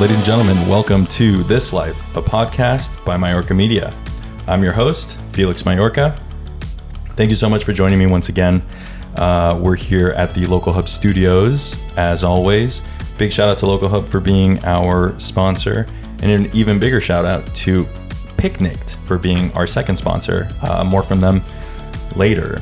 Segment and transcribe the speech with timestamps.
[0.00, 3.94] Ladies and gentlemen, welcome to This Life, a podcast by Majorca Media.
[4.48, 6.20] I'm your host, Felix Majorca.
[7.10, 8.60] Thank you so much for joining me once again.
[9.16, 12.82] Uh, we're here at the Local Hub Studios, as always.
[13.18, 15.86] Big shout out to Local Hub for being our sponsor,
[16.22, 17.86] and an even bigger shout out to
[18.36, 20.48] Picnicked for being our second sponsor.
[20.60, 21.42] Uh, more from them
[22.16, 22.60] later.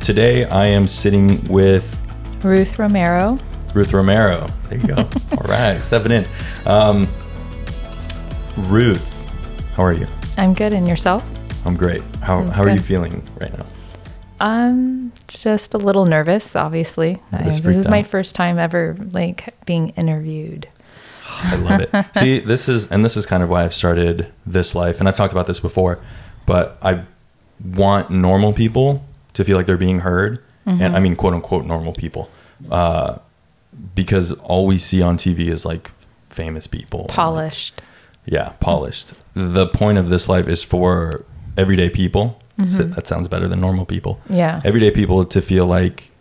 [0.00, 1.96] Today, I am sitting with
[2.42, 3.38] Ruth Romero.
[3.74, 4.46] Ruth Romero.
[4.68, 4.96] There you go.
[5.32, 6.26] All right, stepping in.
[6.64, 7.06] Um,
[8.56, 9.10] Ruth,
[9.76, 10.06] how are you?
[10.38, 11.24] I'm good, and yourself?
[11.66, 12.02] I'm great.
[12.22, 13.66] How, That's how are you feeling right now?
[14.40, 17.18] I'm just a little nervous, obviously.
[17.32, 20.68] I, this is my first time ever like being interviewed.
[21.26, 22.06] I love it.
[22.16, 25.16] See, this is, and this is kind of why I've started this life, and I've
[25.16, 26.00] talked about this before,
[26.46, 27.04] but I
[27.64, 31.92] want normal people to feel like they're being heard, and I mean quote unquote normal
[31.92, 32.30] people,
[32.70, 33.18] uh,
[33.94, 35.90] because all we see on TV is like
[36.30, 37.82] famous people, and, like, Polished.
[38.26, 39.14] yeah, polished.
[39.34, 41.24] The point of this life is for
[41.56, 42.40] everyday people.
[42.68, 44.20] So that sounds better than normal people.
[44.28, 44.60] Yeah.
[44.64, 46.12] Everyday people to feel like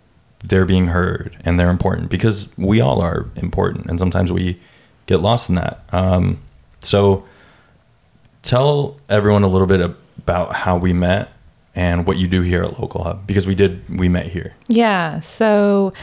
[0.44, 4.60] they're being heard and they're important because we all are important, and sometimes we
[5.06, 5.84] get lost in that.
[5.92, 6.40] Um,
[6.82, 7.24] so,
[8.42, 11.30] tell everyone a little bit about how we met
[11.76, 14.54] and what you do here at Local Hub because we did we met here.
[14.68, 15.20] Yeah.
[15.20, 15.94] So,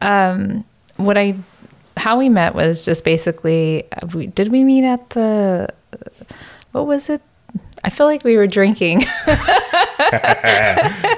[0.00, 0.64] um,
[1.04, 1.36] what I,
[1.96, 5.68] how we met was just basically, we, did we meet at the,
[6.72, 7.20] what was it?
[7.84, 9.04] I feel like we were drinking.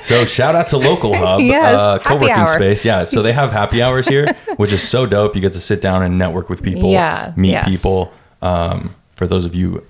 [0.00, 2.84] So shout out to Local Hub, Yes, uh, co-working space.
[2.84, 5.34] Yeah, so they have happy hours here, which is so dope.
[5.34, 7.66] You get to sit down and network with people, Yeah, meet yes.
[7.66, 8.12] people.
[8.42, 9.82] Um, for those of you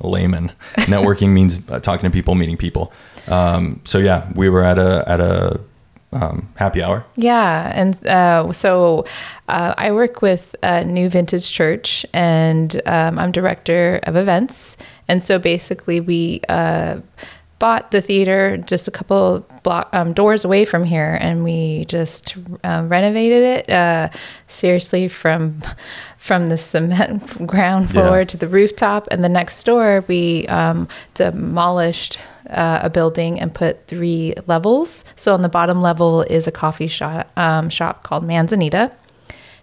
[0.00, 2.90] laymen, networking means uh, talking to people, meeting people.
[3.28, 5.60] Um, so yeah, we were at a at a
[6.12, 7.04] um, happy hour.
[7.16, 9.04] Yeah, and uh, so
[9.48, 14.76] uh, I work with uh, New Vintage Church, and um, I'm director of events.
[15.08, 17.00] And so basically, we uh,
[17.58, 22.36] bought the theater just a couple block um, doors away from here, and we just
[22.64, 24.08] uh, renovated it uh,
[24.48, 25.62] seriously from
[26.16, 28.24] from the cement ground floor Yeah.
[28.24, 29.08] to the rooftop.
[29.10, 32.18] And the next door, we um, demolished
[32.50, 35.04] uh, a building and put three levels.
[35.16, 38.92] So on the bottom level is a coffee shop, um, shop called Manzanita,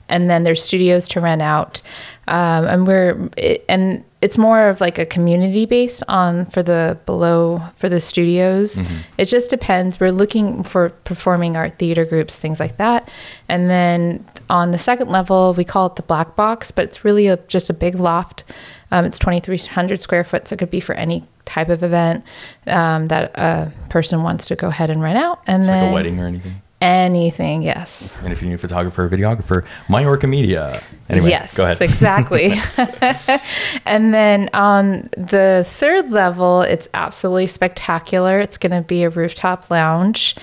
[0.09, 1.81] and then there's studios to rent out.
[2.27, 6.97] Um, and we're it, and it's more of like a community based on for the
[7.05, 8.81] below for the studios.
[9.17, 9.99] It just depends.
[9.99, 13.09] We're looking for performing art theater groups, things like that.
[13.47, 17.27] And then on the second level, we call it the black box, but it's really
[17.27, 18.43] a, just a big loft.
[18.91, 22.23] Um, it's 2,300 square foot, so it could be for any type of event
[22.67, 25.41] um, that a person wants to go ahead and rent out.
[25.47, 26.61] And It's then like a wedding or anything.
[26.81, 28.17] anything, yes.
[28.23, 30.81] And if you need a photographer, or videographer, Majorca Media.
[31.09, 31.81] Anyway, yes, go ahead.
[31.81, 32.53] exactly.
[33.85, 38.39] and then on the third level, it's absolutely spectacular.
[38.39, 40.35] It's going to be a rooftop lounge.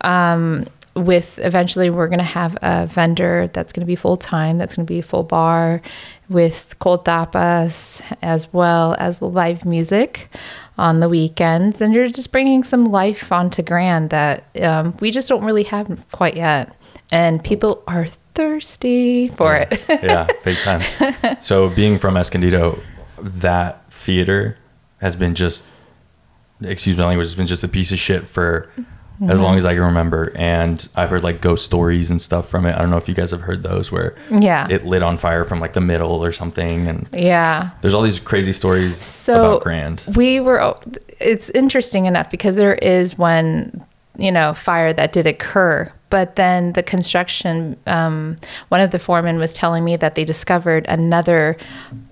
[0.00, 0.64] Um,
[0.94, 4.58] with eventually, we're going to have a vendor that's going to be full time.
[4.58, 5.80] That's going to be a full bar
[6.32, 10.28] with cold tapas as well as live music
[10.78, 11.80] on the weekends.
[11.80, 16.04] And you're just bringing some life onto Grand that um, we just don't really have
[16.10, 16.76] quite yet.
[17.10, 19.84] And people are thirsty for it.
[19.88, 20.80] yeah, big time.
[21.40, 22.78] So being from Escondido,
[23.18, 24.56] that theater
[25.00, 25.66] has been just,
[26.62, 28.70] excuse my language, has been just a piece of shit for
[29.28, 30.32] as long as I can remember.
[30.36, 32.74] And I've heard like ghost stories and stuff from it.
[32.76, 34.66] I don't know if you guys have heard those where Yeah.
[34.70, 36.88] it lit on fire from like the middle or something.
[36.88, 37.70] And yeah.
[37.80, 40.04] there's all these crazy stories So about Grand.
[40.16, 40.76] we were.
[41.20, 43.84] It's interesting enough because there is one,
[44.18, 47.74] you know, fire that did occur, but then the construction.
[47.86, 48.36] Um,
[48.68, 51.56] one of the foremen was telling me that they discovered another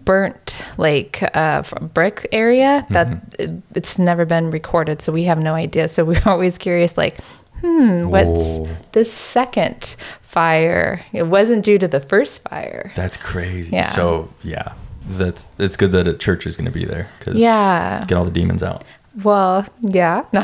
[0.07, 1.63] burnt like uh,
[1.93, 3.43] brick area that Mm-hmm.
[3.43, 5.87] it- it's never been recorded, so we have no idea.
[5.89, 7.21] So we we're always curious, like,
[7.61, 8.69] hmm, what's Whoa.
[8.93, 11.05] the second fire?
[11.13, 12.91] It wasn't due to the first fire.
[12.97, 13.73] That's crazy.
[13.77, 13.85] Yeah.
[13.87, 14.73] So yeah,
[15.09, 18.01] that's it's good that a church is going to be there because Yeah.
[18.09, 18.83] get all the demons out.
[19.25, 20.41] Well, yeah, no,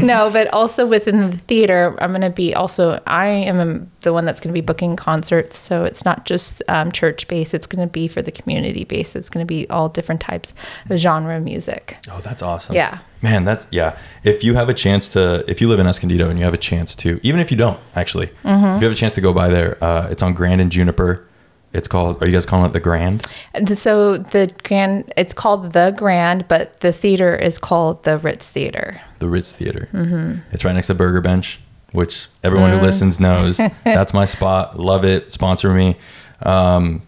[0.00, 3.00] no, but also within the theater, I'm going to be also.
[3.06, 6.92] I am the one that's going to be booking concerts, so it's not just um,
[6.92, 7.54] church based.
[7.54, 9.16] It's going to be for the community base.
[9.16, 10.54] It's going to be all different types
[10.88, 11.96] of genre music.
[12.10, 12.76] Oh, that's awesome.
[12.76, 12.98] Yeah.
[13.20, 13.98] Man, that's yeah.
[14.22, 16.58] If you have a chance to, if you live in Escondido and you have a
[16.58, 18.76] chance to, even if you don't actually, Mm-hmm.
[18.76, 21.24] if you have a chance to go by there, uh, it's on Grand and Juniper.
[21.72, 22.22] It's called.
[22.22, 23.26] Are you guys calling it the Grand?
[23.74, 29.00] So the grand, it's called the Grand, but the theater is called the Ritz Theater.
[29.18, 29.88] The Ritz Theater.
[29.92, 30.40] Mm-hmm.
[30.52, 31.60] It's right next to Burger Bench,
[31.92, 33.58] which everyone who listens knows.
[33.84, 34.78] that's my spot.
[34.80, 35.30] Love it.
[35.32, 35.96] Sponsor me.
[36.42, 37.02] Um,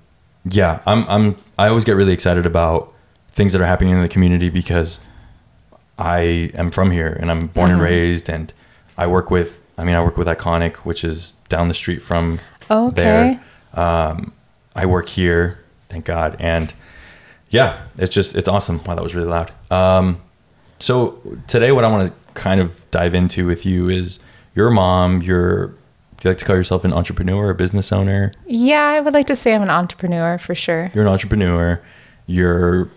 [0.45, 2.93] yeah, I'm I'm I always get really excited about
[3.33, 5.01] things that are happening in the community because
[5.99, 8.53] I am from here and I'm born and raised and
[8.99, 12.41] I work with I mean I work with Iconic which is down the street from
[12.71, 12.95] Okay.
[13.03, 13.45] there.
[13.75, 14.33] Um,
[14.75, 15.59] I work here,
[15.89, 16.73] thank God, and
[17.49, 18.83] yeah, it's just it's awesome.
[18.85, 19.53] Wow, that was really loud.
[19.71, 20.21] Um,
[20.79, 24.21] so today, what I want to kind of dive into with you is
[24.55, 25.23] your mom.
[25.23, 25.75] Your
[26.21, 28.31] do you like to call yourself an entrepreneur, a business owner?
[28.47, 30.91] Yeah, I would like to say I'm an entrepreneur for sure.
[30.95, 31.81] You're an entrepreneur.
[32.27, 32.91] You're,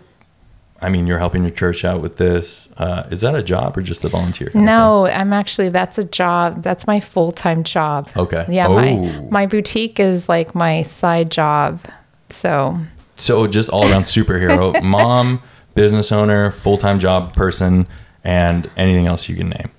[0.84, 2.68] I mean, you're helping your church out with this.
[2.76, 4.50] Uh, is that a job or just a volunteer?
[4.54, 6.62] No, I'm actually that's a job.
[6.62, 8.08] That's my full time job.
[8.16, 8.44] Okay.
[8.48, 8.74] Yeah, Oh.
[8.74, 11.80] my my boutique is like my side job.
[12.30, 12.76] So?
[13.16, 15.40] So just all around superhero, mom,
[15.74, 17.86] business owner, full time job person,
[18.22, 19.70] and anything else you can name.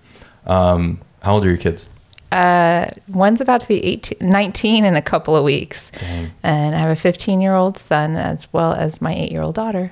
[0.45, 1.87] Um, how old are your kids?
[2.31, 6.31] uh, one's about to be 18, 19 in a couple of weeks, Dang.
[6.43, 9.55] and I have a 15 year old son as well as my eight year old
[9.55, 9.91] daughter.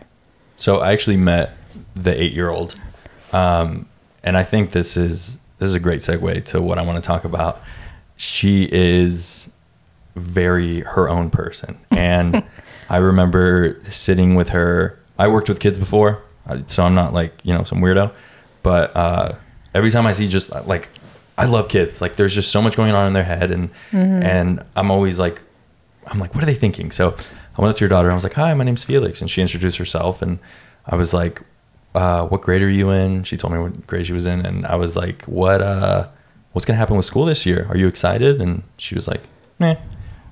[0.56, 1.58] So I actually met
[1.96, 2.76] the eight-year-old,
[3.32, 3.88] um,
[4.24, 7.08] and I think this is this is a great segue to what I want to
[7.08, 7.62] talk about.
[8.16, 9.50] She is
[10.16, 12.44] very her own person, and
[12.90, 15.00] I remember sitting with her.
[15.18, 18.12] I worked with kids before, uh, so I'm not like you know some weirdo,
[18.62, 19.36] but uh,
[19.74, 20.90] every time I see just like
[21.38, 22.02] I love kids.
[22.02, 25.42] Like there's just so much going on in their head, and and I'm always like
[26.08, 26.92] I'm like, what are they thinking?
[26.92, 27.16] So
[27.58, 29.22] I went up to your daughter and I was like, hi, my name's Felix.
[29.22, 30.22] And she introduced herself.
[30.22, 30.40] And
[30.86, 31.42] I was like,
[31.94, 33.24] uh, what grade are you in?
[33.24, 34.46] She told me what grade she was in.
[34.46, 36.08] And I was like, what, uh,
[36.54, 37.68] what's going to happen with school this year?
[37.70, 38.42] Are you excited?
[38.42, 39.24] And she was like,
[39.60, 39.76] meh.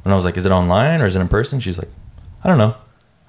[0.03, 1.59] And I was like, is it online or is it in person?
[1.59, 1.89] She's like,
[2.43, 2.75] I don't know.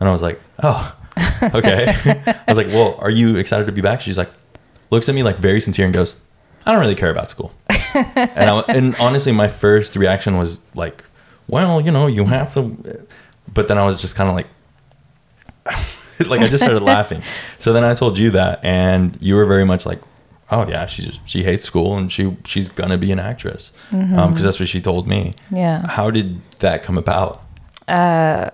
[0.01, 0.97] And I was like, oh,
[1.55, 1.95] okay.
[2.27, 4.01] I was like, well, are you excited to be back?
[4.01, 4.31] She's like,
[4.91, 6.17] looks at me like very sincere and goes,
[6.65, 7.53] I don't really care about school.
[7.95, 11.05] and, I, and honestly, my first reaction was like,
[11.49, 13.07] well, you know, you have to.
[13.53, 14.47] But then I was just kind of like,
[16.27, 17.23] like I just started laughing.
[17.59, 20.01] So then I told you that, and you were very much like,
[20.51, 24.45] oh yeah, she just she hates school and she she's gonna be an actress because
[24.45, 25.33] that's what she told me.
[25.51, 25.87] Yeah.
[25.87, 27.43] How did that come about?
[27.89, 28.51] Uh,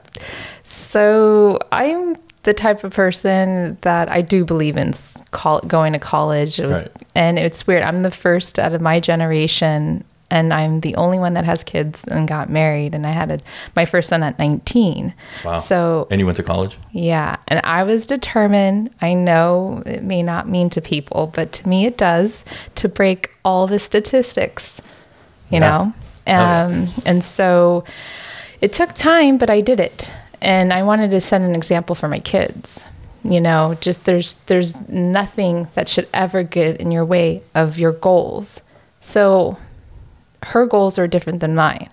[0.64, 4.94] So I'm the type of person that I do believe in
[5.32, 6.58] col- going to college.
[6.58, 6.92] It was, Right.
[7.14, 7.82] and it's weird.
[7.82, 12.04] I'm the first out of my generation, and I'm the only one that has kids
[12.04, 12.94] and got married.
[12.94, 13.38] And I had a,
[13.74, 15.14] my first son at 19.
[15.44, 15.54] Wow.
[15.56, 16.76] So And you went to college?
[16.92, 18.90] yeah, and I was determined.
[19.00, 22.44] I know it may not mean to people, but to me it does
[22.76, 24.80] to break all the statistics,
[25.50, 25.68] you Yeah.
[25.68, 25.92] know?
[26.26, 27.84] Um, and so
[28.60, 30.10] it took time, but I did it.
[30.42, 32.80] And I wanted to set an example for my kids.
[33.24, 37.92] You know, just there's there's nothing that should ever get in your way of your
[37.92, 38.60] goals.
[39.00, 39.56] So
[40.42, 41.88] her goals are different than mine.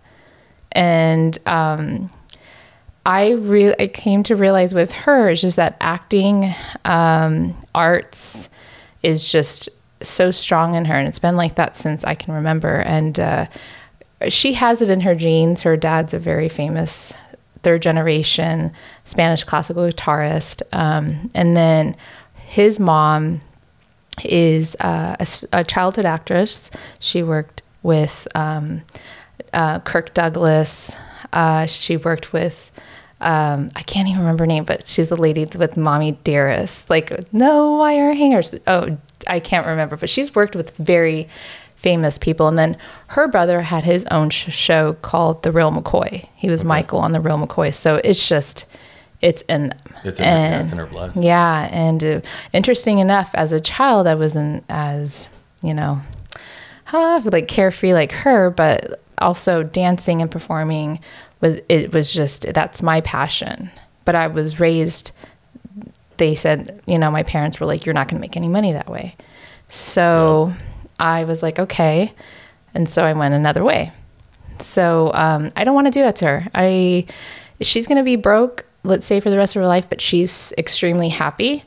[0.71, 2.09] And um,
[3.05, 6.53] I really I came to realize with her is just that acting,
[6.83, 8.49] um, arts
[9.03, 9.69] is just
[10.01, 12.81] so strong in her, and it's been like that since I can remember.
[12.81, 13.45] And uh,
[14.27, 15.61] she has it in her genes.
[15.61, 17.13] Her dad's a very famous
[17.61, 18.71] third generation
[19.05, 21.95] Spanish classical guitarist, um, and then
[22.35, 23.41] his mom
[24.23, 26.71] is uh, a, a childhood actress.
[26.99, 28.81] She worked with um,
[29.53, 30.95] uh, Kirk Douglas.
[31.31, 32.71] Uh, she worked with
[33.21, 36.89] um, I can't even remember her name, but she's the lady with Mommy Dearest.
[36.89, 38.53] Like no wire hangers.
[38.67, 41.29] Oh, I can't remember, but she's worked with very
[41.75, 42.47] famous people.
[42.47, 42.77] And then
[43.07, 46.27] her brother had his own sh- show called The Real McCoy.
[46.35, 47.73] He was Michael on The Real McCoy.
[47.73, 48.65] So it's just
[49.21, 49.79] it's in them.
[50.03, 51.13] It's in, her, yeah, it's in her blood.
[51.15, 52.21] yeah, and uh,
[52.53, 55.27] interesting enough, as a child, I wasn't as
[55.63, 55.99] you know,
[56.91, 60.99] uh, like carefree like her, but also dancing and performing
[61.41, 63.69] was it was just that's my passion.
[64.03, 65.11] But I was raised.
[66.17, 68.71] They said, you know, my parents were like, "You're not going to make any money
[68.73, 69.15] that way,"
[69.67, 70.53] so
[70.99, 72.13] I was like, "Okay,"
[72.73, 73.91] and so I went another way.
[74.61, 76.47] So um, I don't want to do that to her.
[76.55, 77.05] I
[77.61, 80.53] she's going to be broke, let's say for the rest of her life, but she's
[80.57, 81.63] extremely happy.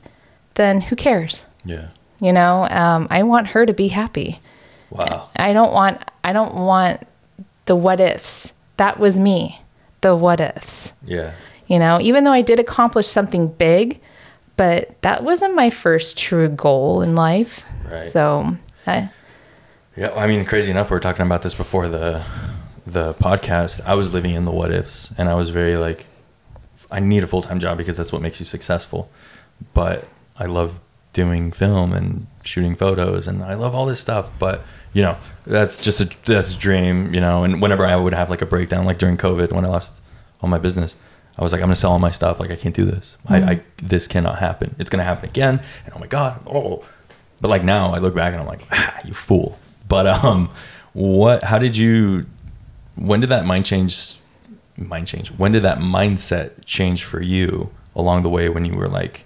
[0.55, 1.45] Then who cares?
[1.65, 1.89] Yeah.
[2.21, 4.41] You know, um, I want her to be happy.
[4.91, 5.29] Wow.
[5.37, 7.07] I don't want I don't want
[7.67, 8.53] the what ifs.
[8.77, 9.61] That was me.
[10.01, 10.93] The what ifs.
[11.05, 11.33] Yeah.
[11.67, 14.01] You know, even though I did accomplish something big,
[14.57, 17.65] but that wasn't my first true goal in life.
[17.91, 18.11] Right.
[18.11, 19.11] So, I,
[19.97, 22.25] Yeah, I mean, crazy enough, we were talking about this before the
[22.87, 23.85] the podcast.
[23.85, 26.07] I was living in the what ifs, and I was very like,
[26.91, 29.11] I need a full time job because that's what makes you successful.
[29.75, 30.81] But I love
[31.13, 34.31] doing film and shooting photos, and I love all this stuff.
[34.39, 37.45] But you know, that's just a that's a dream, you know.
[37.45, 40.01] And whenever I would have like a breakdown, like during COVID when I lost
[40.41, 40.97] all my business,
[41.39, 42.41] I was like, I'm gonna sell all my stuff.
[42.41, 43.17] Like I can't do this.
[43.27, 44.75] I, I this cannot happen.
[44.79, 45.63] It's gonna happen again.
[45.85, 46.41] And oh my god.
[46.47, 46.85] Oh.
[47.41, 49.59] But like now, I look back and I'm like, ah, you fool.
[49.87, 50.51] But um,
[50.93, 51.45] what?
[51.45, 52.27] How did you?
[52.97, 54.17] When did that mind change?
[54.77, 55.29] Mind change.
[55.31, 58.49] When did that mindset change for you along the way?
[58.49, 59.25] When you were like,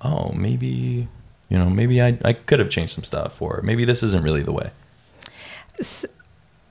[0.00, 1.08] oh, maybe
[1.52, 4.42] you know, maybe I I could have changed some stuff, or maybe this isn't really
[4.42, 4.70] the way.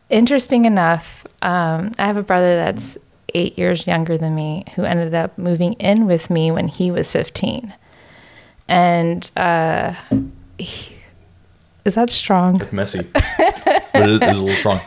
[0.10, 2.98] Interesting enough, um, I have a brother that's
[3.36, 7.12] eight years younger than me who ended up moving in with me when he was
[7.12, 7.74] 15.
[8.68, 9.94] And uh,
[10.58, 10.96] he,
[11.86, 12.60] is that strong?
[12.62, 13.24] It's messy, but
[13.94, 14.80] it is, it's a little strong.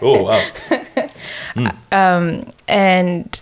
[0.00, 1.10] Oh wow.
[1.92, 3.40] Um and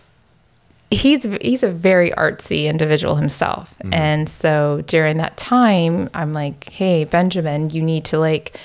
[0.93, 3.75] he's he's a very artsy individual himself.
[3.79, 3.95] Mm-hmm.
[3.95, 8.57] And so during that time i'm like hey benjamin you need to like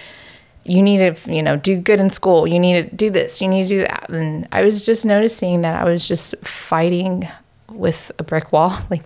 [0.63, 2.45] you need to you know do good in school.
[2.45, 3.41] You need to do this.
[3.41, 4.09] You need to do that.
[4.09, 7.27] And i was just noticing that i was just fighting
[7.71, 8.77] with a brick wall.
[8.89, 9.03] Like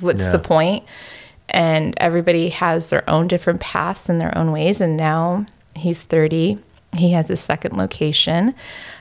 [0.00, 0.30] what's Yeah.
[0.32, 0.84] the point?
[1.48, 4.80] And everybody has their own different paths and their own ways.
[4.80, 5.44] And now
[5.76, 6.58] he's 30
[6.94, 8.54] he has a second location.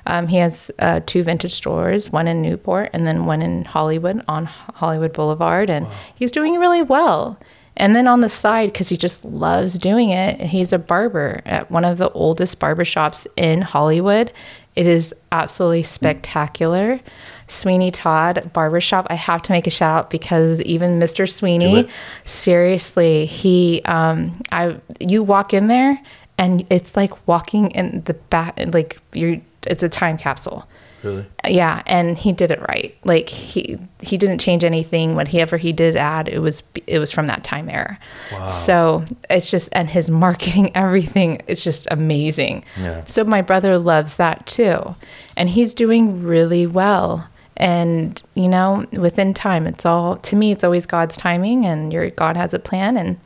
[0.05, 4.23] Um, he has uh, two vintage stores one in newport and then one in hollywood
[4.27, 7.39] on hollywood boulevard and he's doing really well.
[7.75, 11.71] And then on the side because he just loves doing it he's a barber at
[11.71, 14.31] one of the oldest barbershops in hollywood.
[14.75, 16.99] It is absolutely spectacular.
[17.47, 21.87] Sweeney todd barbershop i have to make a shout out because even mr sweeney
[22.23, 26.01] seriously he um i you walk in there
[26.37, 30.67] and it's like walking in the back like you're it's a time capsule.
[31.03, 31.25] Really?
[31.45, 32.97] yeah and he did it right.
[33.03, 35.15] Like he he didn't change anything.
[35.15, 37.99] Whatever he did add it was it was from that time era.
[38.31, 38.47] Wow.
[38.47, 42.63] so it's just and his marketing everything it's just amazing.
[42.79, 43.03] Yeah.
[43.03, 44.95] so my brother loves that too.
[45.35, 47.29] And he's doing really well.
[47.57, 52.09] And you know within time it's all to me it's always god's timing and your
[52.11, 52.95] god has a plan.
[52.95, 53.19] And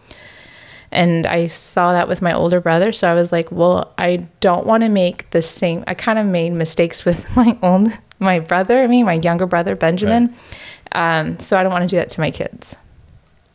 [0.92, 2.92] and I saw that with my older brother.
[2.92, 5.84] So I was like, well, I don't want to make the same.
[5.88, 9.76] I kind of made mistakes with my own, my brother, I mean, my younger brother,
[9.76, 10.34] Benjamin.
[10.94, 12.76] Um, so I don't want to do that to my kids.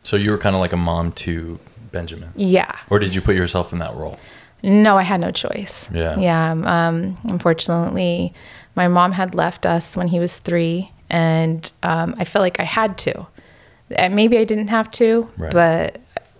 [0.03, 1.59] So you were kind of like a mom to
[1.91, 2.71] Benjamin, Yeah.
[2.89, 4.19] or did you put yourself in that role?
[4.61, 5.89] No, I had no choice.
[5.93, 6.17] Yeah.
[6.19, 6.51] Yeah.
[6.51, 8.33] Um, unfortunately,
[8.75, 12.63] my mom had left us when he was three, and um, I felt like I
[12.63, 13.27] had to.
[13.97, 15.51] Uh, Maybe I didn't have to, Right.
[15.51, 15.97] but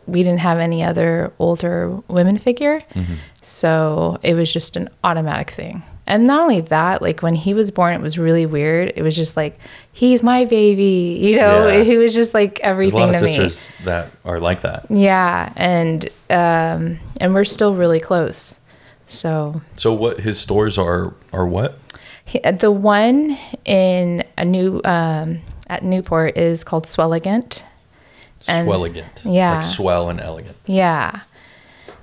[0.07, 2.81] we didn't have any other older women figure.
[2.93, 3.13] Mm-hmm.
[3.41, 5.83] So it was just an automatic thing.
[6.05, 8.91] And not only that, like when he was born, it was really weird.
[8.95, 9.57] It was just like,
[9.93, 11.83] he's my baby, you know, Yeah.
[11.83, 13.27] he was just like There's a everything lot of to me.
[13.29, 14.85] sisters that are like that.
[14.89, 15.51] Yeah.
[15.55, 18.59] And, um, and we're still really close.
[19.07, 21.77] So So what his stores are are what?
[22.25, 27.63] He- The one in a new um, at Newport is called Swelligant.
[28.47, 29.21] And- Swelligant.
[29.25, 29.55] yeah.
[29.55, 30.55] Like swell and elegant.
[30.65, 31.21] Yeah.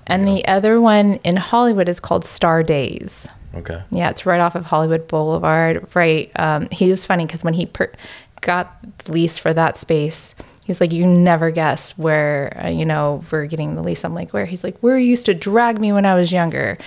[0.06, 3.28] And the other one in Hollywood is called Star Days.
[3.54, 3.82] Okay.
[3.90, 5.86] Yeah, it's right off of Hollywood Boulevard.
[5.94, 6.30] Right.
[6.36, 7.92] Um, he was funny because when he per-
[8.40, 13.24] got the lease for that space, he's like, "You never guess where uh, you know
[13.30, 15.92] we're getting the lease." I'm like, "Where?" He's like, "Where you used to drag me
[15.92, 16.78] when I was younger,"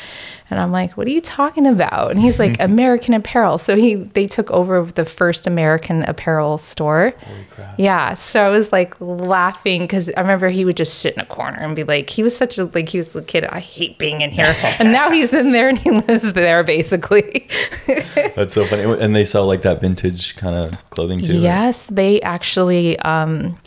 [0.53, 3.95] and I'm like, "What are you talking about?" And he's like, "American Apparel." So he
[3.95, 7.13] they took over the first American Apparel store.
[7.25, 7.79] Holy crap.
[7.79, 11.25] Yeah, so I was like laughing because I remember he would just sit in a
[11.25, 13.45] corner and be like, he was such a like he was the kid.
[13.45, 17.47] I hate being in here, and now he's in there and he lives there basically.
[18.35, 18.83] That's so funny.
[18.83, 21.33] And they sell like that vintage kind of clothing too.
[21.33, 21.41] right?
[21.41, 22.97] yes, they actually.
[22.99, 23.57] um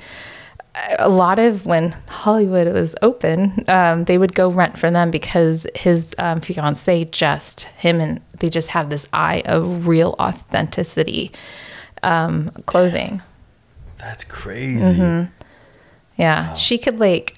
[0.99, 5.67] a lot of when Hollywood was open, um, they would go rent for them because
[5.75, 11.31] his um, fiance just him and they just have this eye of real authenticity
[12.03, 13.23] um, clothing.
[13.99, 14.99] That's crazy.
[14.99, 15.33] Mm-hmm.
[16.19, 17.37] Yeah, she could like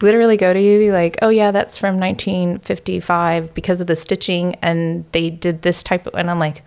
[0.00, 4.54] literally go to you, be like, "Oh yeah, that's from 1955 because of the stitching,
[4.56, 6.62] and they did this type of." And I'm like,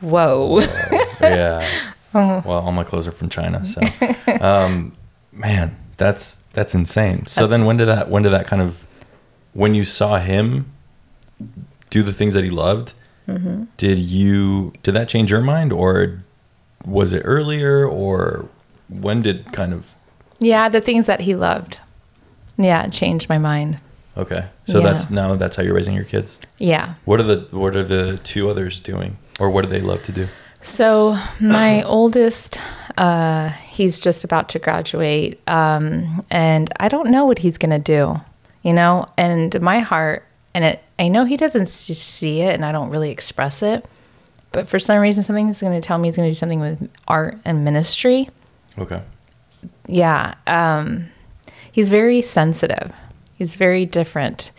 [0.00, 0.60] "Whoa!"
[1.20, 1.66] yeah.
[2.12, 2.42] Uh-huh.
[2.44, 3.80] Well, all my clothes are from China, so
[4.40, 4.96] um,
[5.40, 7.26] man, that's that's insane.
[7.26, 8.08] So then, when did that?
[8.10, 8.86] When did that kind of?
[9.52, 10.70] When you saw him
[11.90, 12.92] do the things that he loved,
[13.28, 13.64] Mm-hmm.
[13.76, 14.72] did you?
[14.82, 16.22] Did that change your mind, or
[16.84, 18.48] was it earlier, or
[18.88, 19.94] when did kind of?
[20.40, 21.78] yeah, the things that he loved.
[22.56, 23.78] Yeah, it changed my mind.
[24.16, 24.84] Okay, so Yeah.
[24.92, 26.38] that's now that's how you're raising your kids.
[26.58, 26.94] Yeah.
[27.04, 30.12] What are the What are the two others doing, or what do they love to
[30.12, 30.26] do?
[30.62, 32.58] So my oldest,
[32.98, 38.16] uh, he's just about to graduate, um, and I don't know what he's gonna do,
[38.62, 39.06] you know.
[39.16, 43.10] And my heart, and it, I know he doesn't see it, and I don't really
[43.10, 43.86] express it,
[44.52, 46.90] but for some reason, something's going to tell me he's going to do something with
[47.06, 48.28] art and ministry.
[48.78, 49.02] Okay.
[49.86, 50.34] Yeah.
[50.46, 51.06] Um,
[51.70, 52.92] he's very sensitive.
[53.34, 54.50] He's very different.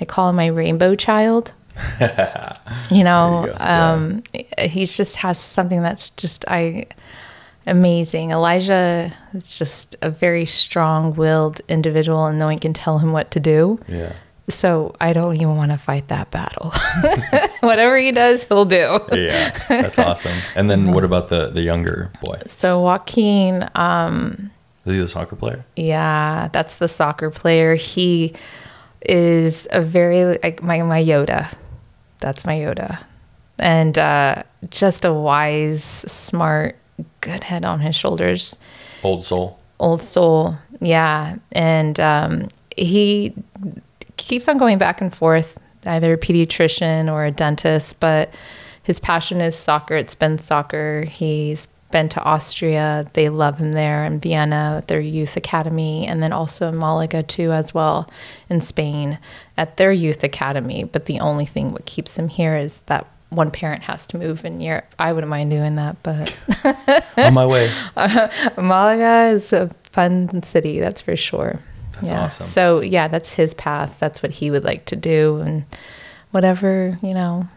[0.00, 1.52] I call him my rainbow child.
[2.90, 3.56] you know, you go.
[3.58, 3.92] Yeah.
[3.92, 4.22] um,
[4.60, 6.86] he just has something that's just I
[7.66, 8.30] amazing.
[8.30, 13.40] Elijah is just a very strong-willed individual, and no one can tell him what to
[13.40, 13.80] do.
[13.88, 14.12] Yeah.
[14.50, 16.70] So I don't even want to fight that battle.
[17.60, 19.00] Whatever he does, he'll do.
[19.12, 19.58] Yeah.
[19.68, 20.36] That's awesome.
[20.54, 22.40] And then what about the the younger boy?
[22.46, 24.50] So Joaquin, um,
[24.84, 25.64] Is he the soccer player?
[25.76, 27.74] yeah, that's the soccer player.
[27.74, 28.34] He
[29.00, 31.50] is a very like my my Yoda.
[32.20, 33.02] That's my Yoda,
[33.58, 36.76] and uh, just a wise, smart,
[37.20, 38.58] good head on his shoulders.
[39.02, 39.58] Old soul.
[39.78, 41.36] old soul yeah.
[41.52, 43.34] And um, he
[44.16, 48.34] keeps on going back and forth either a pediatrician or a dentist but
[48.82, 49.96] his passion is soccer.
[49.96, 51.04] It's been soccer.
[51.04, 53.06] He's been to austria.
[53.14, 57.22] They love him there in vienna at their youth academy and then also in malaga
[57.22, 58.10] too as well
[58.50, 59.18] in spain
[59.56, 60.84] at their youth academy.
[60.84, 64.44] But the only thing what keeps him here is that one parent has to move
[64.44, 64.94] in Europe.
[64.98, 66.36] I wouldn't mind doing that, but
[67.16, 67.72] On my way.
[68.56, 71.58] Malaga is a fun city, that's for sure.
[71.94, 72.24] That's yeah.
[72.24, 72.46] awesome.
[72.46, 73.98] So yeah, that's his path.
[73.98, 75.64] That's what he would like to do, and
[76.32, 77.48] whatever you know,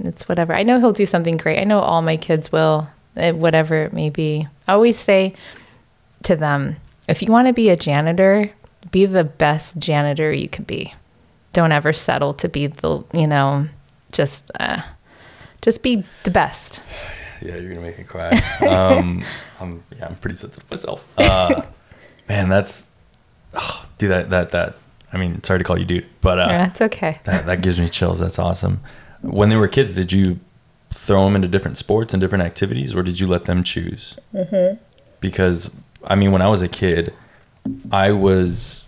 [0.00, 0.54] it's whatever.
[0.54, 1.58] I know he'll do something great.
[1.58, 4.46] I know all my kids will, eh, whatever it may be.
[4.68, 5.34] I always say
[6.24, 6.76] to them,
[7.08, 8.50] if you want to be a janitor,
[8.90, 10.94] be the best janitor you could be.
[11.52, 13.66] Don't ever settle to be the you know,
[14.12, 14.82] just uh,
[15.62, 16.82] just be the best.
[17.40, 18.28] Yeah, you're gonna make me cry.
[18.66, 19.24] Um,
[19.60, 21.04] I'm yeah, I'm pretty sensitive myself.
[21.18, 21.62] Uh,
[22.28, 22.86] man, that's
[23.54, 24.10] oh, dude.
[24.10, 24.76] That that that.
[25.12, 27.20] I mean, sorry to call you dude, but uh, yeah, it's okay.
[27.24, 28.20] that that gives me chills.
[28.20, 28.80] That's awesome.
[29.22, 30.40] When they were kids, did you
[30.90, 34.16] throw them into different sports and different activities, or did you let them choose?
[34.34, 34.82] Mm-hmm.
[35.20, 35.70] Because
[36.04, 37.14] I mean, when I was a kid,
[37.90, 38.84] I was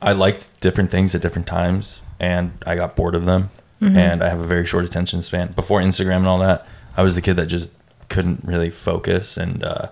[0.00, 3.50] I liked different things at different times, and I got bored of them.
[3.80, 5.52] And I have a very short attention span.
[5.52, 7.72] Before Instagram and all that, I was the kid that just
[8.08, 9.88] couldn't really focus, and uh,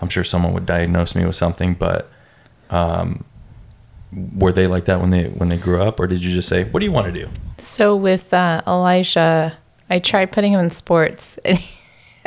[0.00, 1.74] I'm sure someone would diagnose me with something.
[1.74, 2.10] But
[2.70, 3.24] um,
[4.36, 6.64] were they like that when they when they grew up, or did you just say,
[6.64, 7.30] "What do you want to do"?
[7.58, 9.56] So with uh, Elijah,
[9.88, 11.38] I tried putting him in sports.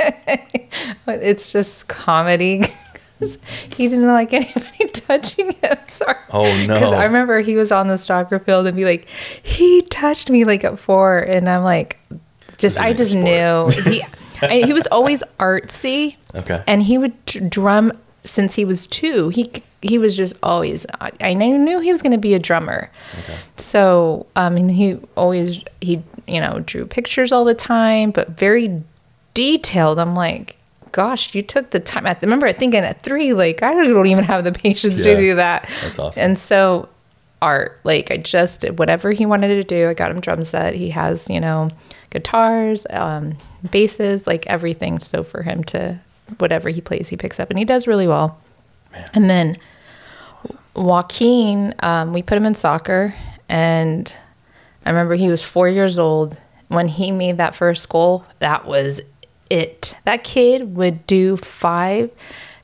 [1.07, 2.63] it's just comedy.
[3.75, 5.77] he didn't like anybody touching him.
[5.87, 6.17] Sorry.
[6.31, 6.73] Oh, no.
[6.73, 9.07] Because I remember he was on the soccer field and be like,
[9.41, 11.97] he touched me like at four, and I'm like,
[12.57, 14.03] just I just knew he.
[14.41, 16.17] I, he was always artsy.
[16.33, 16.61] Okay.
[16.67, 17.93] And he would dr- drum
[18.25, 19.29] since he was two.
[19.29, 19.51] He
[19.81, 20.85] he was just always.
[20.99, 22.91] I, I knew he was going to be a drummer.
[23.19, 23.37] Okay.
[23.57, 28.83] So um, and he always he you know drew pictures all the time, but very
[29.33, 29.99] detailed.
[29.99, 30.57] I'm like,
[30.95, 32.07] gosh, you took the time.
[32.07, 35.13] I remember thinking at three, like I don't even have the patience Yeah.
[35.15, 35.69] to do that.
[35.81, 36.23] That's awesome.
[36.23, 36.87] And so
[37.41, 39.89] art, like I just did whatever he wanted to do.
[39.89, 40.73] I got him drum set.
[40.73, 41.69] He has you know
[42.11, 43.33] guitars, um,
[43.71, 44.99] basses, like everything.
[45.01, 45.99] So for him to
[46.37, 48.39] whatever he plays, he picks up, and he does really well.
[49.13, 49.57] And then
[50.75, 53.13] Joaquin, um, we put him in soccer,
[53.49, 54.11] and
[54.85, 56.37] I remember he was four years old
[56.69, 58.25] when he made that first goal.
[58.39, 59.01] That was
[59.49, 59.95] it.
[60.05, 62.11] That kid would do five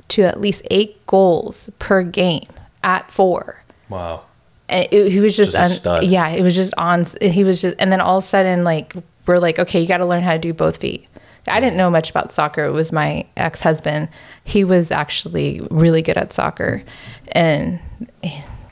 [0.10, 2.44] to at least eight goals per game
[2.84, 3.64] at four.
[3.90, 4.24] Wow.
[4.70, 7.76] and it, he was just, Just on, yeah it was just on he was just
[7.78, 10.32] and then all of a sudden like we're like okay you got to learn how
[10.34, 11.08] to do both feet.
[11.48, 12.66] I didn't know much about soccer.
[12.66, 14.10] It was my ex-husband.
[14.44, 16.84] He was actually really good at soccer.
[17.32, 17.80] And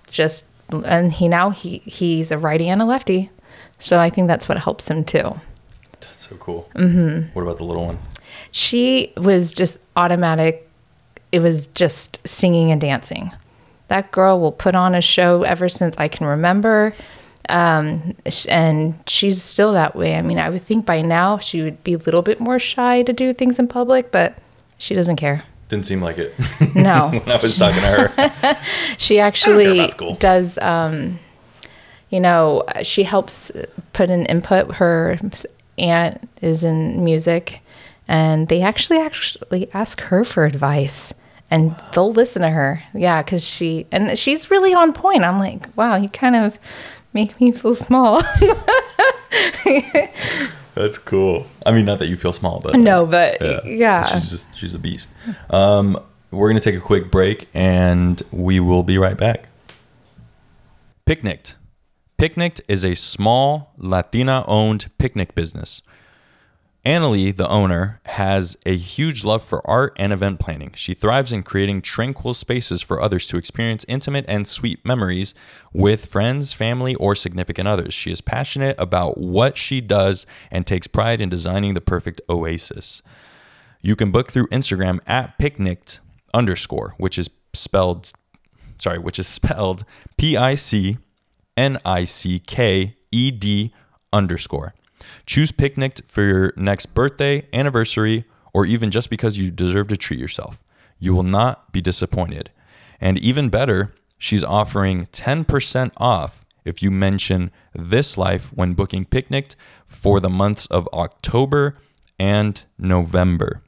[0.09, 3.29] just and he now he he's a righty and a lefty.
[3.79, 5.33] So i think that's what helps him too
[6.01, 6.69] That's so cool.
[6.75, 7.33] Mm-hmm.
[7.33, 7.99] What about the little one?
[8.51, 10.67] she was just automatic
[11.31, 13.31] it was just singing and dancing
[13.87, 16.93] that girl will put on a show ever since i can remember
[17.47, 18.15] um,
[18.47, 21.93] and she's still that way i mean i would think by now she would be
[21.93, 24.37] a little bit more shy to do things in public but
[24.77, 26.33] she doesn't care Didn't seem like it
[26.75, 28.57] no when I was talking to her.
[28.97, 31.19] she actually does um
[32.09, 33.51] you know she helps
[33.93, 35.19] put an input her
[35.79, 37.61] aunt is in music
[38.07, 41.13] and they actually actually ask her for advice
[41.51, 45.65] and they'll listen to her yeah because she and she's really on point i'm like
[45.75, 46.59] wow you kind of
[47.13, 48.21] make me feel small
[50.75, 51.45] That's cool.
[51.65, 54.79] I mean, not that you feel small, but no but yeah, she's just she's a
[54.79, 55.09] beast.
[55.49, 55.97] Um,
[56.31, 59.49] we're gonna take a quick break, and we will be right back.
[61.05, 61.55] Picnicked.
[62.19, 65.81] Picnicked is a small Latina-owned picnic business.
[66.85, 70.73] Annalie, the owner, has a huge love for art and event planning.
[70.75, 75.33] She thrives in creating tranquil spaces for others to experience intimate and sweet memories
[75.71, 77.93] with friends, family, or significant others.
[77.93, 83.01] She is passionate about what she does and takes pride in designing the perfect oasis.
[83.81, 86.01] You can book through Instagram at picnicked
[86.33, 88.11] underscore, which is spelled,
[88.77, 89.85] sorry, which is spelled
[90.17, 90.97] P I C
[91.59, 93.73] N I C K E D
[94.13, 94.73] underscore.
[95.25, 100.21] Choose Picnicked for your next birthday, anniversary, or even just because you deserve to treat
[100.21, 100.63] yourself.
[100.99, 102.49] You will not be disappointed.
[103.01, 109.57] And even better, she's offering 10% off if you mention this life when booking Picnicked
[109.85, 111.75] for the months of October
[112.17, 113.63] and November.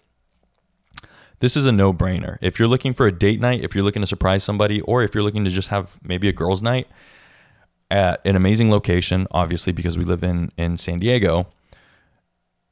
[1.40, 2.38] This is a no brainer.
[2.42, 5.14] If you're looking for a date night, if you're looking to surprise somebody, or if
[5.14, 6.88] you're looking to just have maybe a girls' night,
[7.92, 11.48] at an amazing location, obviously because we live in in San Diego.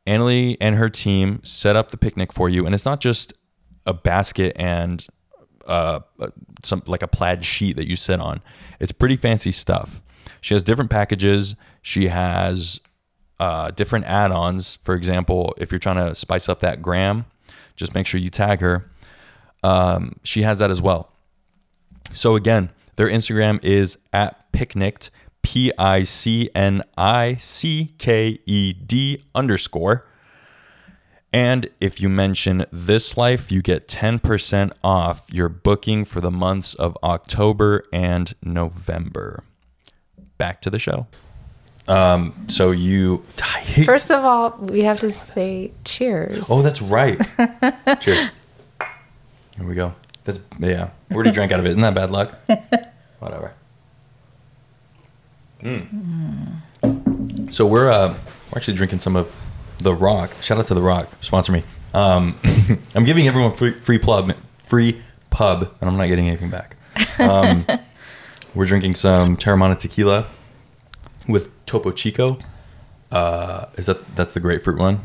[0.08, 3.34] Annalie and her team set up the picnic for you, and it's not just
[3.86, 5.06] a basket and
[5.68, 6.00] uh,
[6.64, 8.42] some like a plaid sheet that you sit on.
[8.80, 10.02] It's pretty fancy stuff.
[10.42, 11.56] She has different packages.
[11.82, 12.80] She has
[13.40, 14.78] uh, different add-ons.
[14.84, 17.26] For example, if you're trying to spice up that gram,
[17.76, 18.90] just make sure you tag her.
[19.64, 21.12] Um, she has that as well.
[22.14, 25.10] So again, their Instagram is at picnicked,
[25.42, 30.06] P I C N I C K E D underscore.
[31.32, 36.74] And if you mention this life, you get 10% off your booking for the months
[36.74, 39.46] of October and November.
[40.38, 41.08] Back to the show.
[41.88, 43.24] Um, so you
[43.86, 46.50] First of all, we have to say cheers.
[46.50, 47.18] Oh, that's right.
[48.02, 48.30] cheers.
[49.56, 49.96] Here we go.
[50.26, 50.90] That's yeah.
[51.10, 51.70] We already drank out of it.
[51.70, 52.38] Isn't that bad luck?
[53.20, 53.54] Whatever.
[55.62, 57.54] Mm.
[57.54, 58.10] So we're uh,
[58.52, 59.34] we're actually drinking some of
[59.80, 60.32] the Rock.
[60.42, 61.64] Shout out to the Rock, sponsor me.
[61.94, 62.40] Um,
[62.96, 66.78] I'm giving everyone free free pub, free pub, and I'm not getting anything back.
[67.20, 67.66] Um,
[68.56, 70.26] we're drinking some Teremana tequila
[71.28, 72.38] with Topo Chico.
[73.12, 75.02] Uh, is that that's the grapefruit one?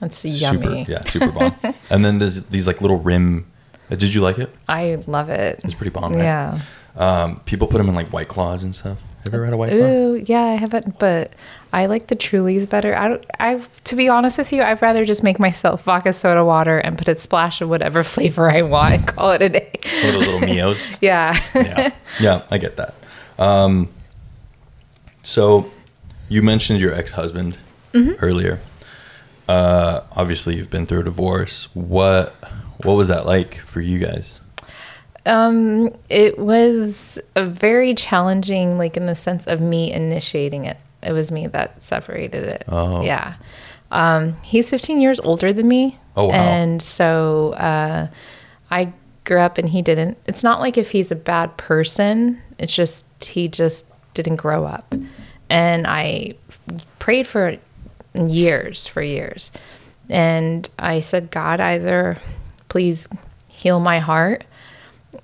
[0.00, 0.84] That's yummy.
[0.84, 1.54] Super, yeah, super bomb.
[1.90, 3.46] and then there's these like little rim.
[3.90, 4.54] uh, Did you like it?
[4.68, 5.60] I love it.
[5.64, 6.22] It's pretty bomb, right?
[6.22, 6.60] Yeah.
[6.96, 9.02] Um, people put them in like white claws and stuff.
[9.24, 9.78] Have you ever had a white claw?
[9.78, 11.32] Ooh, yeah, I haven't, but
[11.72, 12.94] I like the Trulies better.
[12.94, 13.26] I don't.
[13.40, 16.96] I to be honest with you, I'd rather just make myself vodka soda water and
[16.98, 18.94] put a splash of whatever flavor I want.
[18.94, 19.72] and Call it a day.
[20.02, 20.84] One of those little meos.
[21.00, 21.36] yeah.
[21.54, 22.94] yeah, yeah, I get that.
[23.38, 23.88] Um,
[25.22, 25.70] so,
[26.28, 27.56] you mentioned your ex-husband
[28.20, 28.60] earlier.
[29.48, 31.74] Uh, obviously, you've been through a divorce.
[31.74, 32.34] What
[32.82, 34.38] what was that like for you guys?
[35.26, 40.76] Um, it was a very challenging, like in the sense of me initiating it.
[41.02, 42.64] It was me that separated it.
[42.68, 43.02] Oh.
[43.02, 43.34] Yeah.
[43.90, 45.98] Um, he's 15 years older than me.
[46.16, 46.34] Oh, wow.
[46.34, 48.08] And so uh,
[48.70, 48.92] I
[49.24, 50.18] grew up and he didn't.
[50.26, 54.94] It's not like if he's a bad person, it's just he just didn't grow up.
[55.50, 56.34] And I
[56.98, 57.56] prayed for
[58.14, 59.52] years, for years.
[60.08, 62.16] And I said, God, either
[62.68, 63.08] please
[63.48, 64.44] heal my heart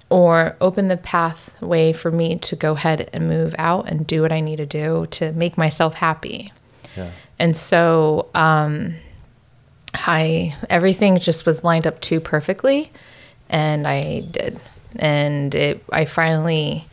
[0.09, 4.33] or open the pathway for me to go ahead and move out and do what
[4.33, 6.53] I need to do to make myself happy.
[6.97, 7.11] Yeah.
[7.39, 8.95] And so um,
[9.95, 12.91] I everything just was lined up too perfectly,
[13.49, 14.61] and I did.
[14.97, 16.87] And it I finally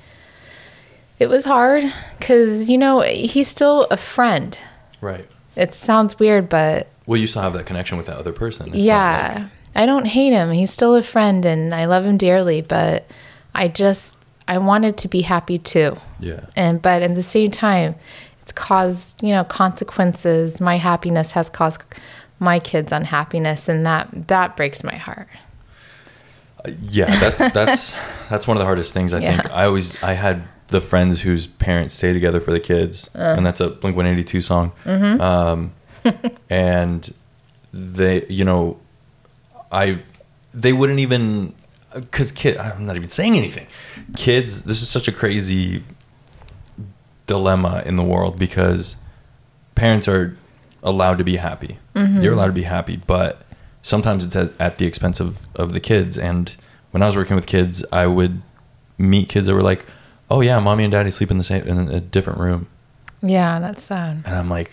[1.20, 1.84] it was hard
[2.20, 4.58] because you know he's still a friend.
[5.02, 5.28] Right.
[5.56, 8.68] It sounds weird, but Well, you still have that connection with that other person.
[8.70, 10.52] It's yeah, like- I don't hate him.
[10.52, 12.62] He's still a friend, and I love him dearly.
[12.62, 13.10] But
[13.56, 16.46] I just I wanted to be happy too yeah.
[16.56, 17.96] and but at the same time
[18.42, 21.84] it's caused you know consequences my happiness has caused
[22.40, 25.28] my kids unhappiness and that that breaks my heart
[26.66, 27.96] uh, Yeah, that's that's
[28.30, 29.52] that's one of the hardest things I think.
[29.52, 33.36] I always I had the friends whose parents stay together for the kids, uh.
[33.38, 34.72] and that's a Blink One Eighty Two song.
[34.84, 35.22] Mm-hmm.
[35.22, 35.74] Um,
[36.50, 37.13] and
[37.72, 38.80] they, you know,
[39.71, 40.01] I
[40.51, 41.53] they wouldn't even
[41.93, 42.58] because kid.
[42.58, 43.67] I'm not even saying anything.
[44.15, 45.84] Kids, this is such a crazy
[47.25, 48.95] dilemma in the world because
[49.75, 50.38] parents are
[50.84, 51.80] allowed to be happy.
[51.95, 52.21] Mm-hmm.
[52.21, 53.43] You're allowed to be happy, but
[53.82, 56.17] sometimes it's at, at the expense of, of the kids.
[56.17, 56.56] And
[56.91, 58.41] when I was working with kids, I would
[58.97, 59.86] meet kids that were like,
[60.30, 62.67] "Oh yeah, mommy and daddy sleep in the same in a different room,"
[63.21, 64.71] yeah that's sad and I'm like,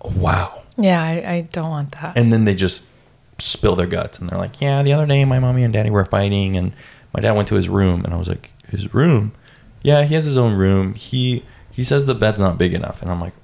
[0.00, 2.86] "Wow." yeah I, I don't want that And then they just
[3.48, 6.04] spill their guts, and they're like, "Yeah, the other day my mommy and daddy were
[6.04, 6.72] fighting, and
[7.12, 9.32] my dad went to his room," and I was like, "His room?
[9.82, 10.94] Yeah, he has his own room.
[10.94, 13.34] He he says the bed's not big enough," and I'm like,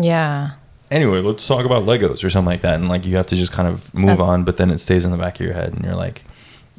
[0.00, 0.52] yeah
[0.92, 3.50] anyway, let's talk about Legos or something like that, and like you have to just
[3.50, 5.72] kind of move Uh, on, but then it stays in the back of your head,
[5.72, 6.24] and you're like,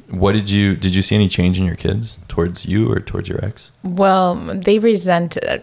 [0.08, 3.28] what did you did you see any change in your kids towards you or towards
[3.28, 3.72] your ex?
[3.82, 5.62] Well, they resented,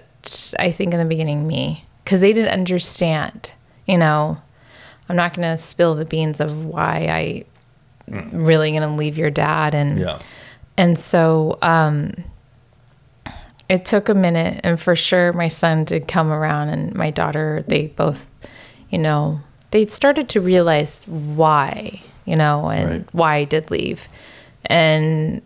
[0.60, 3.51] I think, in the beginning, me because they didn't understand.
[3.88, 4.38] You know,
[5.12, 7.43] I'm not going to spill the beans of why I
[8.32, 10.19] really going to leave your dad, and Yeah,
[10.78, 12.13] and so um,
[13.67, 17.65] it took a minute, and for sure, my son did come around, and my daughter.
[17.67, 18.32] They both,
[18.89, 23.06] you know, they started to realize why, you know, and Right.
[23.12, 24.08] why I did leave,
[24.67, 25.41] and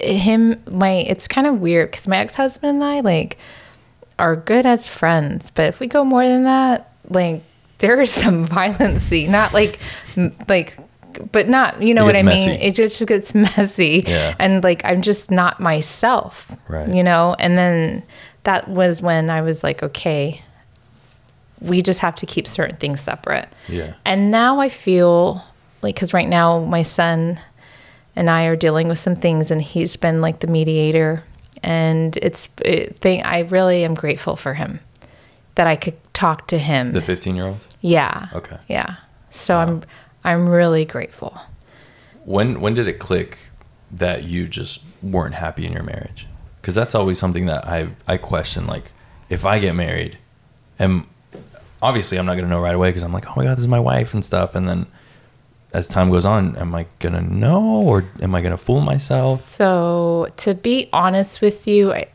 [0.00, 3.38] him my it's kind of weird because my ex-husband and i like
[4.18, 7.40] are good as friends but if we go more than that like
[7.82, 9.78] there is some violency not like
[10.48, 10.76] like
[11.30, 14.34] but not you know what i gets mean it just gets messy Yeah.
[14.38, 16.88] and like i'm just not myself Right.
[16.88, 18.02] you know and then
[18.44, 20.42] that was when i was like okay
[21.60, 25.44] we just have to keep certain things separate yeah, and now I feel
[25.82, 27.38] like, because right now my son
[28.16, 31.22] and I are dealing with some things, and he's been like the mediator.
[31.62, 34.80] And it's it, thing I really am grateful for him
[35.54, 36.90] that I could talk to him.
[36.92, 37.60] the 15 year old.
[37.82, 38.28] Yeah.
[38.34, 38.56] Okay.
[38.68, 38.96] Yeah.
[39.30, 39.82] So I'm
[40.24, 41.38] I'm really grateful.
[42.24, 43.38] When when did it click
[43.90, 46.26] that you just weren't happy in your marriage?
[46.60, 48.66] Because that's always something that I I question.
[48.66, 48.92] Like,
[49.28, 50.16] if I get married,
[50.78, 51.04] and
[51.82, 53.68] obviously I'm not gonna know right away because I'm like, oh my god, this is
[53.68, 54.54] my wife and stuff.
[54.54, 54.86] And then
[55.74, 59.40] as time goes on, am I gonna know or am I gonna fool myself?
[59.40, 62.08] So to be honest with you, I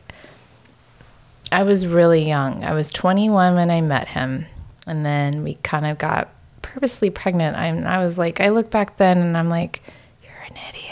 [1.50, 2.64] I was really young.
[2.64, 4.46] I was 21 when I met him,
[4.88, 6.28] and then we kind of got
[6.62, 7.56] purposely pregnant.
[7.56, 9.82] I'm, I was like, I look back then and I'm like,
[10.22, 10.88] you're an idiot.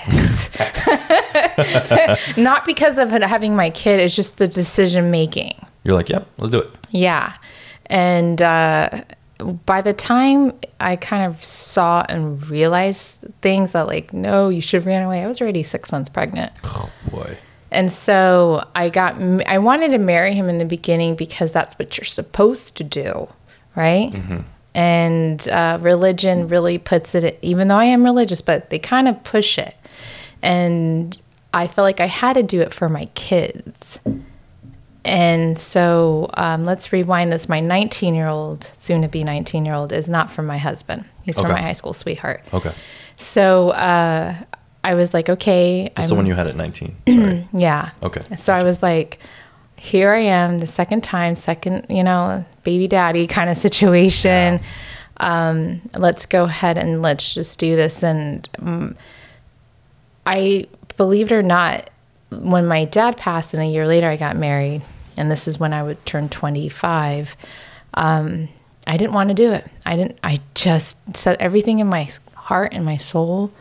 [2.37, 5.54] Not because of having my kid, it's just the decision making.
[5.85, 6.70] You're like, yep, let's do it.
[6.90, 7.35] Yeah.
[7.87, 9.04] And uh,
[9.66, 14.78] by the time I kind of saw and realized things that, like, no, you should
[14.78, 16.52] have ran away, I was already six months pregnant.
[16.64, 17.37] Oh boy.
[17.70, 21.98] And so I got, I wanted to marry him in the beginning because that's what
[21.98, 23.28] you're supposed to do,
[23.76, 24.12] right?
[24.74, 29.22] And uh, religion really puts it, even though I am religious, but they kind of
[29.24, 29.74] push it.
[30.42, 31.18] And
[31.54, 34.00] I felt like I had to do it for my kids.
[35.04, 37.48] And so um, let's rewind this.
[37.48, 41.04] My 19 year old, soon to be 19 year old, is not from my husband.
[41.24, 42.42] He's from my high school sweetheart.
[42.52, 42.72] Okay.
[43.16, 44.34] So uh,
[44.84, 45.90] I was like, okay.
[45.94, 47.46] That's the I'm- one you had at 19.
[47.52, 47.90] Yeah.
[48.02, 48.22] Okay.
[48.36, 49.20] So I was like,
[49.87, 54.61] here I am, the second time, second, you know, baby daddy kind of situation.
[55.18, 58.03] Um, let's go ahead and let's just do this.
[58.03, 58.96] And um,
[60.27, 61.88] I believe it or not,
[62.31, 64.83] when my dad passed and a year later I got married,
[65.16, 67.37] and this is when I would turn 25,
[67.94, 68.49] um,
[68.87, 69.64] I didn't want to do it.
[69.87, 73.53] I didn't, I just set everything in my heart and my soul.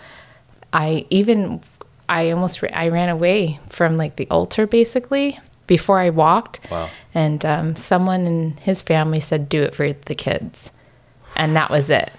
[0.73, 1.61] I even,
[2.09, 6.59] I almost, I ran away from like the altar basically before I walked.
[6.69, 6.89] Wow.
[7.13, 10.71] And um, someone in his family said, do it for the kids.
[11.35, 12.11] And that was it.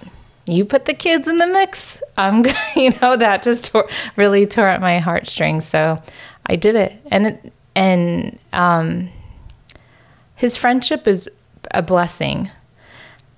[0.46, 2.02] You put the kids in the mix.
[2.16, 2.44] I'm,
[2.76, 5.64] you know, that just tore, really tore at my heartstrings.
[5.64, 5.98] So
[6.46, 6.92] I did it.
[7.10, 9.08] And, it, and, um,
[10.36, 11.28] his friendship is
[11.72, 12.50] a blessing,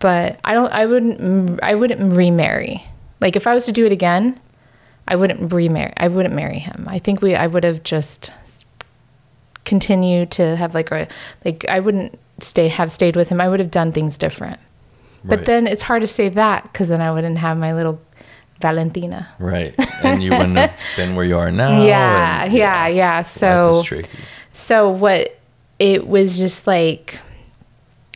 [0.00, 2.84] but I don't, I wouldn't, I wouldn't remarry.
[3.20, 4.38] Like if I was to do it again,
[5.06, 5.92] I wouldn't remarry.
[5.96, 6.86] I wouldn't marry him.
[6.88, 8.32] I think we, I would have just
[9.68, 11.06] continued to have like a,
[11.44, 13.40] like I wouldn't stay, have stayed with him.
[13.40, 14.58] I would have done things different.
[15.24, 18.00] But then it's hard to say that because then I wouldn't have my little
[18.60, 19.28] Valentina.
[19.38, 19.74] Right.
[20.02, 21.82] And you wouldn't have been where you are now.
[21.82, 23.16] yeah, and- yeah, yeah.
[23.18, 23.82] Life So
[24.52, 25.38] so what
[25.78, 27.18] it was just like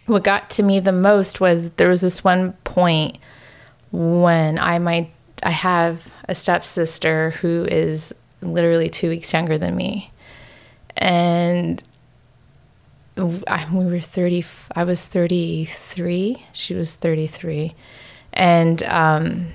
[0.06, 3.18] what got to me the most was there was this one point
[3.92, 5.10] when I might
[5.42, 10.11] I have a stepsister who is literally two weeks younger than me.
[11.02, 11.82] And
[13.16, 14.44] I, we were 30
[14.76, 17.74] I was 33, she was 33.
[18.32, 19.46] And um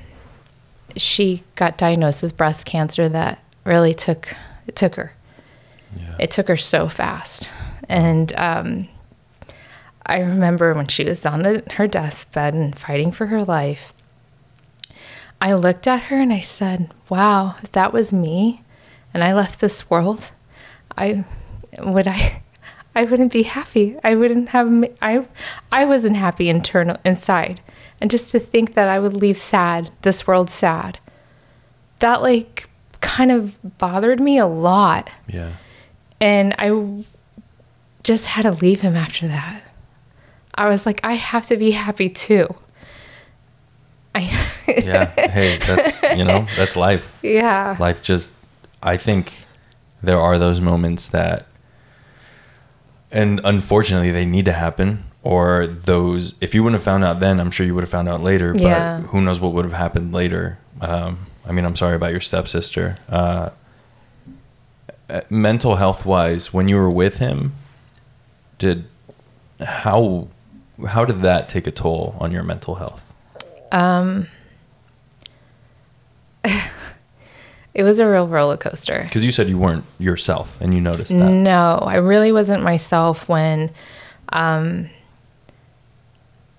[0.96, 4.34] she got diagnosed with breast cancer that really took
[4.68, 5.14] it took her
[5.98, 6.16] Yeah.
[6.20, 7.50] it took her so fast.
[7.90, 8.88] And um,
[10.06, 13.94] I remember when she was on the, her deathbed and fighting for her life,
[15.40, 18.64] I looked at her and I said, Wow, if that was me
[19.14, 20.32] and I left this world,
[20.98, 21.24] I
[21.80, 22.44] would I.
[22.96, 23.96] I wouldn't be happy.
[24.04, 24.68] I wouldn't have.
[25.04, 25.28] I,
[25.72, 27.62] I wasn't happy internal inside,
[28.02, 30.98] and just to think that I would leave sad, this world sad,
[32.00, 32.68] that like
[33.00, 35.52] kind of bothered me a lot Yeah.
[36.20, 37.04] and I
[38.04, 39.62] just had to leave him after that.
[40.56, 42.48] I was like, I have to be happy too.
[44.16, 44.22] I
[44.68, 45.06] yeah.
[45.06, 47.16] Hey, that's you know that's life.
[47.22, 47.76] yeah.
[47.80, 48.34] Life just.
[48.82, 49.32] I think
[50.08, 51.46] there are those moments that,
[53.12, 55.04] and unfortunately, they need to happen.
[55.22, 58.08] Or those, if you wouldn't have found out then, I'm sure you would have found
[58.08, 58.54] out later.
[58.54, 59.00] But Yeah.
[59.12, 60.60] who knows what would have happened later?
[60.80, 62.96] Um, I mean, I'm sorry about your stepsister.
[63.10, 63.50] Uh,
[65.10, 67.52] uh, mental health wise, when you were with him,
[68.58, 68.86] did
[69.62, 70.30] how
[70.88, 73.04] how did that take a toll on your mental health?
[77.78, 79.04] It was a real roller coaster.
[79.04, 81.30] Because you said you weren't yourself, and you noticed that.
[81.32, 83.70] No, I really wasn't myself when
[84.30, 84.90] um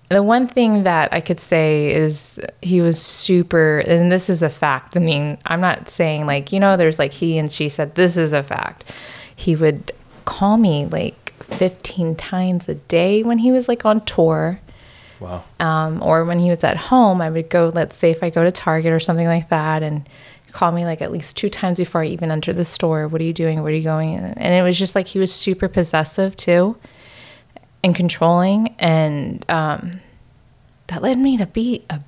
[0.09, 4.49] the one thing that I could say is he was super and this is a
[4.49, 4.95] fact.
[4.95, 8.15] I mean, I'm not saying like, you know, there's like he and she said this
[8.15, 8.91] is a fact.
[9.35, 9.91] He would
[10.23, 14.61] call me like 15 times a day when he was like on tour.
[15.19, 15.43] Wow.
[15.59, 17.73] um, or when he was at home, I would go.
[17.75, 20.07] Let's say if I go to Target or something like that, and
[20.51, 23.07] call me like at least two times before I even entered the store.
[23.07, 23.61] What are you doing?
[23.61, 24.15] Where are you going?
[24.15, 26.77] And it was just like he was super possessive too,
[27.83, 29.91] and controlling, and um,
[30.87, 32.01] that led me to be a.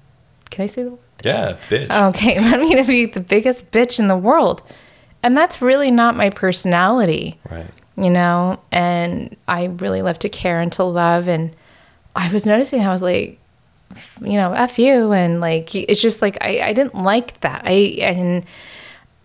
[0.50, 0.90] Can I say the?
[0.92, 1.00] word?
[1.24, 2.10] Yeah, bitch.
[2.10, 4.62] Okay, led me to be the biggest bitch in the world,
[5.24, 7.70] and that's really not my personality Right.
[7.96, 11.28] you know, and I really love to care and to love.
[11.28, 11.56] And
[12.16, 13.40] I was noticing, I was like,
[14.22, 15.12] you know, F you.
[15.12, 17.64] And like, it's just like, I, I didn't like that.
[17.66, 18.46] I, and,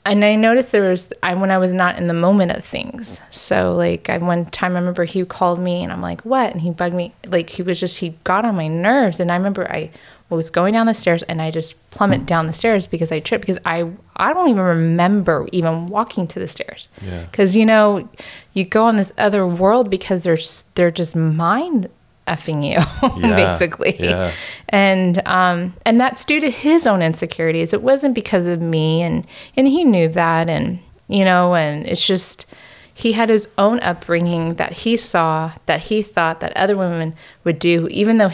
[0.04, 3.20] and I noticed there was, I, when I was not in the moment of things.
[3.30, 6.52] So like, I, one time I remember he called me and I'm like, what?
[6.52, 7.12] And he bugged me.
[7.26, 9.18] Like, he was just, he got on my nerves.
[9.18, 9.90] And I remember I
[10.28, 13.42] was going down the stairs and I just plummeted down the stairs because I tripped
[13.42, 17.22] because I, I don't even remember even walking to the stairs Yeah.
[17.26, 18.08] because you know
[18.52, 20.36] you go on this other world because they're
[20.74, 21.88] they're just mind
[22.26, 22.78] effing you
[23.20, 24.32] Yeah, basically yeah.
[24.68, 29.26] and um and that's due to his own insecurities it wasn't because of me and
[29.56, 32.46] and he knew that and you know and it's just
[32.92, 37.58] he had his own upbringing that he saw that he thought that other women would
[37.58, 38.30] do even though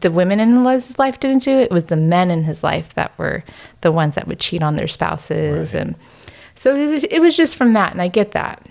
[0.00, 2.94] the women in his life didn't do it it was the men in his life
[2.94, 3.44] that were
[3.82, 5.82] the ones that would cheat on their spouses Right.
[5.82, 5.94] and
[6.56, 8.66] so it was, it was just from that and i get that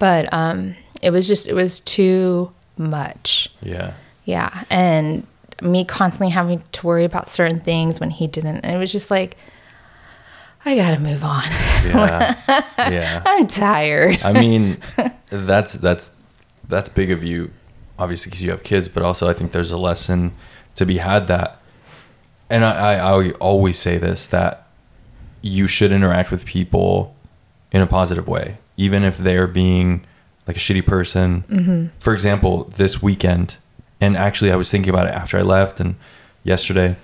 [0.00, 3.92] but um it was just it was too much Yeah.
[4.24, 5.26] yeah and
[5.62, 9.10] me constantly having to worry about certain things when he didn't and it was just
[9.10, 9.36] like
[10.64, 11.42] i gotta move on
[11.84, 12.34] Yeah.
[12.78, 13.22] yeah.
[13.26, 14.78] i'm tired I mean,
[15.30, 16.10] that's that's
[16.68, 17.50] that's big of you,
[17.98, 18.90] obviously, because you have kids.
[18.90, 20.32] But also, I think there's a lesson
[20.74, 21.62] to be had that,
[22.50, 24.66] and I, I, I always say this that
[25.40, 27.16] you should interact with people
[27.72, 30.04] in a positive way, even if they're being
[30.48, 31.42] like a shitty person.
[31.42, 31.86] Mm-hmm.
[32.00, 33.58] For example, this weekend,
[34.00, 35.94] and actually, I was thinking about it after I left, and
[36.42, 36.96] yesterday,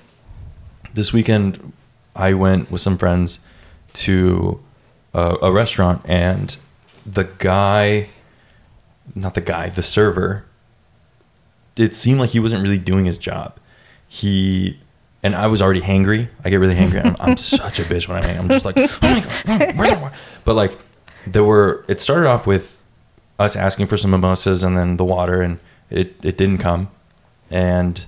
[0.94, 1.72] this weekend,
[2.16, 3.40] I went with some friends
[3.92, 4.60] to
[5.12, 6.56] a, a restaurant, and
[7.04, 8.08] the guy,
[9.14, 10.46] not the guy, the server,
[11.76, 13.58] it seemed like he wasn't really doing his job.
[14.08, 14.78] He
[15.22, 16.28] and I was already hangry.
[16.44, 17.04] I get really hangry.
[17.04, 18.42] I'm, I'm such a bitch when I'm angry.
[18.42, 19.20] I'm just like, oh my
[19.58, 20.12] god, where's the?
[20.44, 20.78] But like,
[21.26, 21.84] there were.
[21.88, 22.80] It started off with
[23.38, 25.58] us asking for some mimosas and then the water, and
[25.90, 26.90] it it didn't come.
[27.50, 28.04] And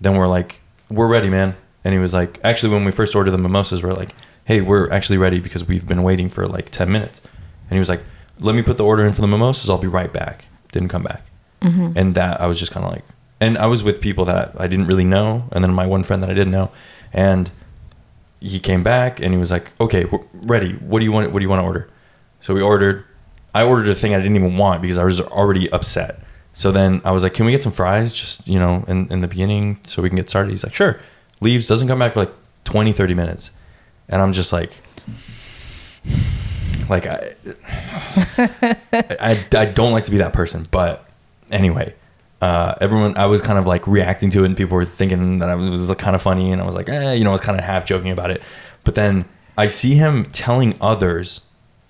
[0.00, 0.60] then we're like,
[0.90, 1.56] we're ready, man.
[1.84, 4.10] And he was like, actually, when we first ordered the mimosas, we're like,
[4.44, 7.20] hey, we're actually ready because we've been waiting for like ten minutes.
[7.68, 8.02] And he was like,
[8.40, 9.70] let me put the order in for the mimosas.
[9.70, 10.46] I'll be right back.
[10.72, 11.22] Didn't come back.
[11.62, 11.92] Mm-hmm.
[11.96, 13.04] And that I was just kind of like,
[13.40, 16.22] and I was with people that I didn't really know, and then my one friend
[16.22, 16.70] that I didn't know,
[17.12, 17.50] and
[18.40, 20.72] he came back and he was like, okay, we're ready.
[20.74, 21.32] What do you want?
[21.32, 21.88] What do you want to order?
[22.40, 23.04] So we ordered.
[23.54, 26.20] I ordered a thing I didn't even want because I was already upset.
[26.52, 29.20] So then I was like, can we get some fries just, you know, in, in
[29.20, 30.50] the beginning so we can get started?
[30.50, 31.00] He's like, sure.
[31.40, 32.32] Leaves, doesn't come back for like
[32.64, 33.50] 20, 30 minutes.
[34.08, 34.72] And I'm just like,
[36.88, 37.34] like, I,
[39.20, 40.64] I, I don't like to be that person.
[40.70, 41.08] But
[41.50, 41.94] anyway,
[42.40, 45.48] uh, everyone, I was kind of like reacting to it and people were thinking that
[45.48, 46.52] I was, was kind of funny.
[46.52, 48.42] And I was like, eh, you know, I was kind of half joking about it.
[48.84, 49.24] But then
[49.56, 51.40] I see him telling others,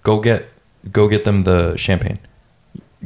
[0.03, 0.49] go get,
[0.91, 2.18] go get them the champagne.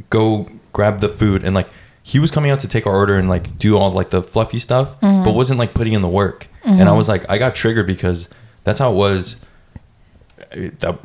[0.09, 1.43] Go grab the food.
[1.43, 1.67] And like
[2.01, 4.59] he was coming out to take our order and like do all like the fluffy
[4.59, 5.35] stuff but mm-hmm.
[5.35, 6.47] wasn't like putting in the work.
[6.63, 6.97] And i mm-hmm.
[6.97, 8.29] was like i got triggered because
[8.63, 9.37] that's how it was
[10.51, 10.99] It- that,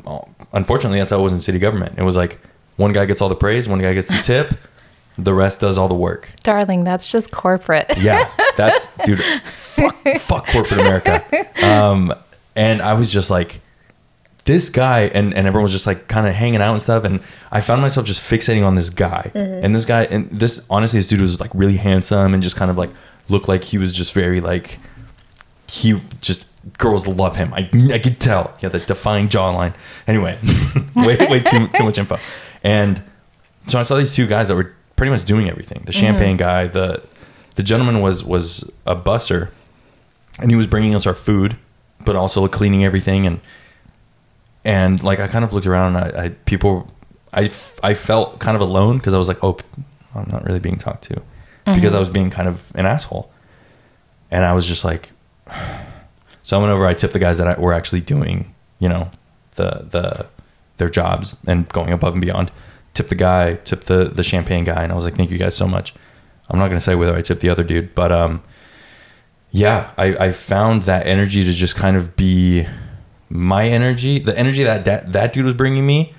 [0.53, 1.97] unfortunately that's how it was in city government.
[1.97, 2.39] It was like
[2.77, 4.53] one guy gets all the praise one guy gets the tip
[5.17, 6.31] the rest does all the work.
[6.43, 7.91] Darling that's just corporate.
[7.97, 11.23] Yeah that's dude fuck, fuck corporate america.
[11.65, 12.13] Um
[12.55, 13.59] and i was just like
[14.45, 17.19] this guy and, and everyone was just like kind of hanging out and stuff and
[17.51, 19.31] i found myself just fixating on this guy.
[19.33, 19.65] Mm-hmm.
[19.65, 22.71] And this guy and this honestly this dude was like really handsome and just kind
[22.71, 22.91] of like
[23.27, 24.79] looked like he was just very like
[25.69, 27.53] he just girls love him.
[27.53, 28.53] I, I could tell.
[28.59, 29.73] He had that defined jawline.
[30.07, 30.37] Anyway
[30.95, 32.17] way way too, too much info.
[32.63, 33.01] And
[33.67, 35.83] so i saw these two guys that were pretty much doing everything.
[35.85, 36.01] The mm-hmm.
[36.01, 37.03] champagne guy the
[37.55, 39.51] the gentleman was was a buster
[40.39, 41.57] and he was bringing us our food
[42.03, 43.39] but also cleaning everything and
[44.65, 46.91] and like I kind of looked around and I, I people
[47.31, 47.51] I,
[47.83, 49.57] I felt kind of alone because I was like oh
[50.15, 51.21] I'm not really being talked to.
[51.65, 53.31] Because I was being kind of an asshole.
[54.29, 55.11] And I was just like
[56.43, 59.11] so I went over I tipped the guys that I, were actually doing you know
[59.55, 60.27] the the
[60.77, 62.51] their jobs and going above and beyond.
[62.93, 65.55] Tipped the guy tipped the the champagne guy and I was like thank you guys
[65.55, 65.93] so much.
[66.49, 68.41] I'm not gonna say whether I tipped the other dude but um
[69.51, 72.67] yeah I, I found that energy to just kind of be
[73.29, 76.13] my energy the energy that that, that dude was bringing me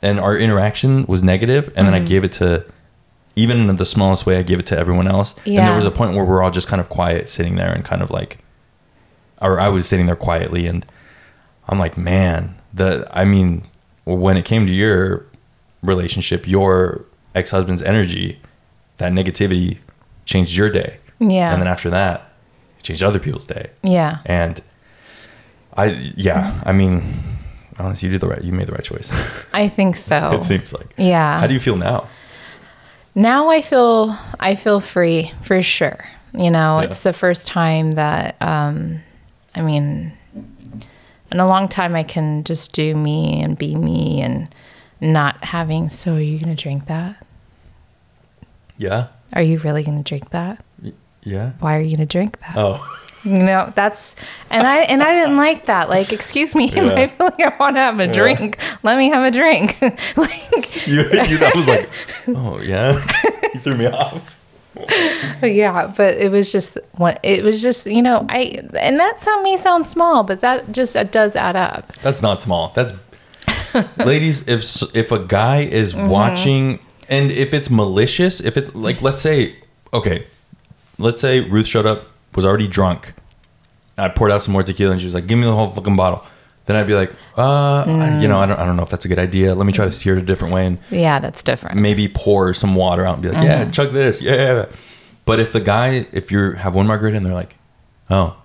[0.00, 2.08] and our interaction was negative and then i mm-hmm.
[2.08, 2.64] gave it to
[3.34, 5.34] even in the smallest way i gave it to everyone else.
[5.46, 7.84] And there was a point where we're all just kind of quiet sitting there and
[7.84, 8.38] kind of like
[9.40, 10.86] or i was sitting there quietly and
[11.68, 13.64] i'm like man the i mean
[14.04, 15.26] when it came to your
[15.82, 17.04] relationship your
[17.34, 18.40] ex-husband's energy
[18.98, 19.78] that negativity
[20.24, 20.98] changed your day.
[21.18, 21.52] Yeah.
[21.52, 22.32] and then after that
[22.78, 23.70] it changed other people's day.
[23.82, 24.18] Yeah.
[24.24, 24.62] and
[25.76, 27.02] I yeah, I mean,
[27.78, 28.42] honestly, you did the right.
[28.42, 29.10] You made the right choice.
[29.52, 30.30] I think so.
[30.32, 30.92] it seems like.
[30.98, 31.40] Yeah.
[31.40, 32.08] How do you feel now?
[33.14, 36.04] now I feel I feel free for sure.
[36.34, 36.86] You know, Yeah.
[36.86, 39.00] it's the first time that um
[39.54, 40.12] I mean
[41.30, 44.48] in a long time I can just do me and be me and
[45.00, 47.16] not having so are you going to drink that?
[48.78, 49.08] Yeah.
[49.32, 50.64] Are you really going to drink that?
[51.22, 51.52] Yeah.
[51.60, 52.54] Why are you going to drink that?
[52.56, 52.80] Oh,
[53.24, 54.16] You know, that's
[54.50, 55.88] and I and I didn't like that.
[55.88, 56.92] Like, excuse me, Yeah.
[56.94, 58.58] I feel like I want to have a drink.
[58.82, 59.80] Let me have a drink.
[60.16, 61.88] like, you, you that was like,
[62.28, 62.92] oh yeah,
[63.54, 64.38] you threw me off.
[65.42, 67.16] yeah, but it was just one.
[67.22, 70.96] It was just you know I and that sound may sound small, but that just
[70.96, 71.92] uh, does add up.
[72.02, 72.72] That's not small.
[72.74, 72.92] That's
[73.98, 74.46] ladies.
[74.48, 74.64] If
[74.96, 76.08] if a guy is Mm-hmm.
[76.08, 79.56] watching and if it's malicious, if it's like let's say
[79.92, 80.26] okay,
[80.98, 83.14] let's say Ruth showed up was already drunk.
[83.98, 85.96] I poured out some more tequila and she was like, "Give me the whole fucking
[85.96, 86.24] bottle."
[86.66, 89.04] Then I'd be like, "Uh, I- you know, I don't, I don't know if that's
[89.04, 89.54] a good idea.
[89.54, 91.76] Let me try to steer it a different way and Yeah, that's different.
[91.78, 94.66] maybe pour some water out and be like, "Yeah, chug this, yeah."
[95.24, 97.56] But if the guy, if you have one margarita and they're like,
[98.10, 98.36] "Oh,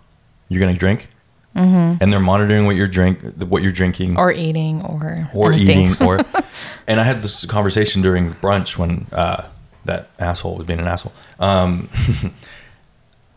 [0.50, 1.08] you're gonna drink,"
[1.56, 5.92] and they're monitoring what you're drink, what you're drinking, or eating, or or anything.
[5.92, 6.20] eating or
[6.88, 9.44] and i had this conversation during brunch when uh,
[9.86, 11.90] that asshole was being an asshole um,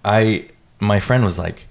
[0.05, 0.49] i
[0.81, 1.67] my friend was like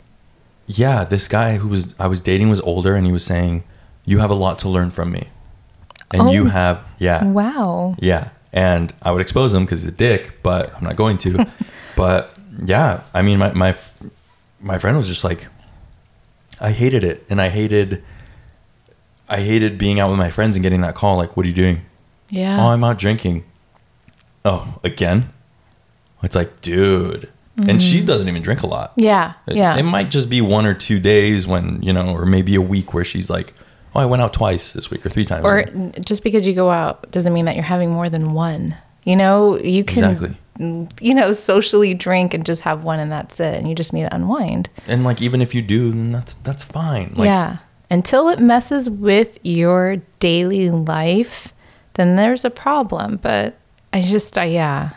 [0.67, 3.63] yeah this guy who was i was dating was older and he was saying
[4.05, 5.29] you have a lot to learn from me.
[6.11, 6.49] And you Oh.
[6.49, 7.23] have yeah.
[7.23, 7.95] Wow.
[7.99, 8.29] yeah.
[8.51, 11.47] And i would expose him because he's a dick but i'm not going to.
[11.95, 12.33] But
[12.65, 13.75] yeah i mean my, my
[14.59, 15.47] my friend was just like
[16.61, 17.25] i hated it.
[17.29, 18.03] And i hated
[19.27, 21.55] i hated being out with my friends and getting that call like what are you
[21.55, 21.81] doing?
[22.29, 22.59] Yeah.
[22.63, 23.43] oh i'm out drinking.
[24.45, 25.29] Oh again?
[26.23, 27.29] It's like dude
[27.67, 29.33] and she doesn't even drink a lot yeah.
[29.47, 29.57] it, Mm-hmm.
[29.57, 29.77] Yeah.
[29.77, 32.93] it might just be one or two days when you know or maybe a week
[32.93, 33.53] where she's like
[33.95, 35.63] oh i went out twice this week or three times or
[36.05, 38.75] just because you go out doesn't mean that you're having more than one.
[39.05, 40.37] You know, you can, Exactly.
[41.01, 43.55] you know, socially drink and just have one and that's it.
[43.55, 44.69] And you just need to unwind.
[44.87, 47.57] and like even if you do then that's that's fine like yeah.
[47.89, 51.53] Until it messes with your daily life,
[51.95, 53.17] then there's a problem.
[53.17, 53.57] But
[53.91, 54.91] I just, uh, yeah,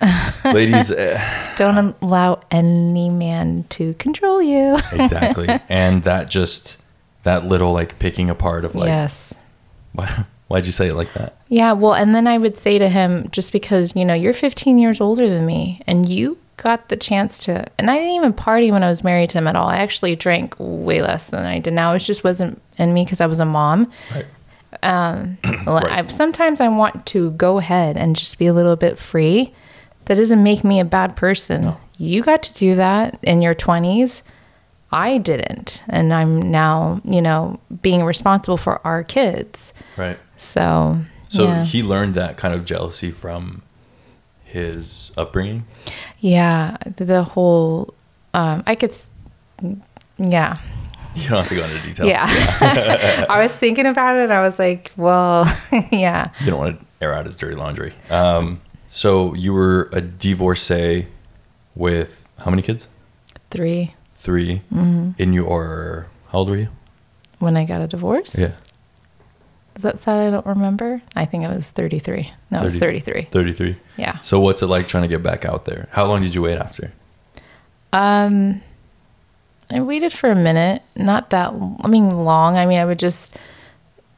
[0.44, 4.74] ladies eh, don't allow any man to control you.
[4.92, 6.78] exactly and that just
[7.22, 9.34] that little like picking apart of like yes.
[9.92, 12.88] why, why'd you say it like that Yeah, well, and then I would say to
[12.88, 16.96] him, just because, you know, you're 15 years older than me and you got the
[16.96, 19.68] chance to, and I didn't even party when I was married to him at all.
[19.68, 21.92] I actually drank way less than I did now.
[21.92, 23.90] It just wasn't in me because I was a mom.
[24.14, 24.26] right
[25.66, 29.52] Well, I, sometimes I want to go ahead and just be a little bit free.
[30.06, 31.74] That doesn't make me a bad person.
[31.98, 34.22] You got to do that in your 20s.
[34.92, 35.82] I didn't.
[35.88, 39.74] And I'm now, you know, being responsible for our kids.
[39.96, 40.98] right So,
[41.28, 41.64] so yeah.
[41.64, 43.62] he learned that kind of jealousy from
[44.44, 45.66] his upbringing
[46.20, 47.94] Yeah, the, whole
[48.32, 48.94] um I could
[50.18, 50.54] yeah.
[51.14, 52.26] you don't have to go into detail Yeah.
[53.28, 55.44] I was thinking about it and I was like, well,
[55.90, 56.30] yeah.
[56.40, 58.60] you don't want to air out his dirty laundry um
[58.96, 61.06] so you were a divorcee
[61.74, 62.88] with how many kids
[63.50, 63.94] 3.
[64.16, 65.10] 3 Mm-hmm.
[65.18, 66.68] in your how old were you
[67.38, 68.36] when I got a divorce.
[68.38, 68.52] Yeah.
[69.76, 70.18] Is that sad?
[70.26, 71.02] I don't remember.
[71.14, 72.32] I think it was 33.
[72.50, 73.28] No, it was 33.
[73.30, 73.76] 33.
[73.98, 74.18] Yeah.
[74.20, 75.88] So what's it like trying to get back out there?
[75.92, 76.92] How long did you wait after?
[77.92, 78.62] Um,
[79.70, 80.80] I waited for a minute.
[80.96, 81.52] Not that.
[81.84, 82.56] I mean, long.
[82.56, 83.36] I mean, I would just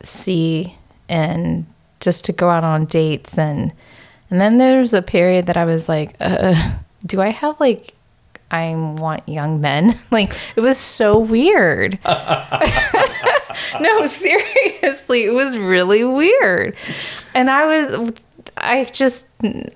[0.00, 0.76] see
[1.08, 1.66] and
[1.98, 3.72] just to go out on dates and
[4.30, 6.72] and then there's a period that I was like, uh,
[7.04, 7.94] do I have like
[8.50, 9.98] I want young men?
[10.10, 11.98] like it was so weird.
[13.80, 16.76] no, seriously, it was really weird.
[17.34, 18.12] And I was
[18.56, 19.26] I just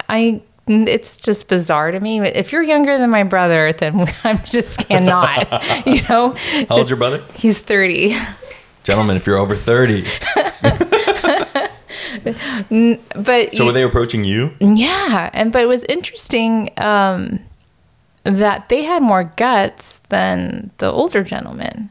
[0.08, 2.20] I it's just bizarre to me.
[2.20, 5.86] If you're younger than my brother, then I just cannot.
[5.86, 6.36] you know,
[6.68, 7.22] How old's your brother?
[7.34, 8.16] he's 30.
[8.84, 10.04] Gentlemen, if you're over 30.
[12.24, 14.52] But So were they approaching you?
[14.60, 17.40] Yeah, and but it was interesting um,
[18.24, 21.90] that they had more guts than the older gentleman.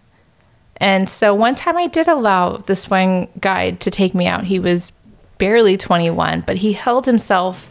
[0.77, 4.45] And so one time I did allow the one guy to take me out.
[4.45, 4.91] He was
[5.37, 7.69] barely 21, but he held himself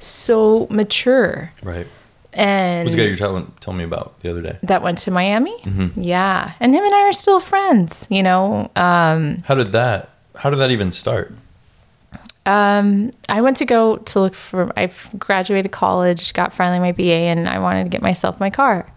[0.00, 1.52] so mature.
[1.62, 1.86] Right.
[2.32, 4.58] And Who's the guy you're telling, telling me about the other day?
[4.62, 5.56] that went to Miami.
[5.96, 8.06] Yeah, and him and I are still friends.
[8.08, 11.32] You know, um, How did that, how did that even start?
[12.46, 14.72] Um, I went to go to look for.
[14.78, 18.90] I graduated college, got finally my BA, and I wanted to get myself my car.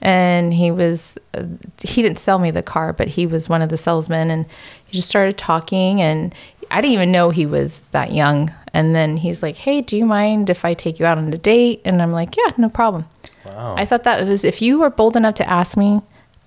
[0.00, 1.44] And he was, uh,
[1.82, 4.44] he didn't sell me the car, but he was one of the salesmen, and
[4.84, 6.34] he just started talking, and
[6.70, 8.52] I didn't even know he was that young.
[8.74, 11.38] And then he's like, "Hey, do you mind if I take you out on a
[11.38, 13.06] date?" And I'm like, "Yeah, no problem."
[13.46, 13.76] Wow.
[13.78, 16.02] I thought that was if you were bold enough to ask me,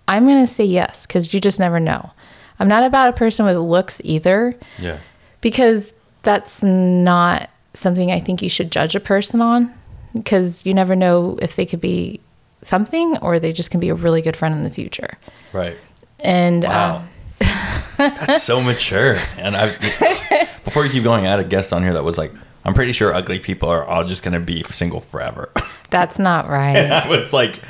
[0.07, 2.11] I'm gonna say yes because you just never know.
[2.59, 4.99] I'm not about a person with looks either yeah.
[5.41, 5.93] because
[6.27, 9.73] that's not something I think you should judge a person on
[10.13, 12.19] because you never know if they could be
[12.63, 15.17] something or they just can be a really good friend in the future.
[15.53, 15.77] Right.
[16.19, 16.97] And Wow.
[16.97, 17.07] um,
[17.97, 19.15] That's so mature.
[19.37, 19.67] And I,
[20.65, 22.33] before you keep going, I had a guest on here that was like,
[22.65, 25.49] I'm pretty sure ugly people are all just going to be single forever.
[25.89, 26.75] that's not right.
[26.75, 27.61] and I was like,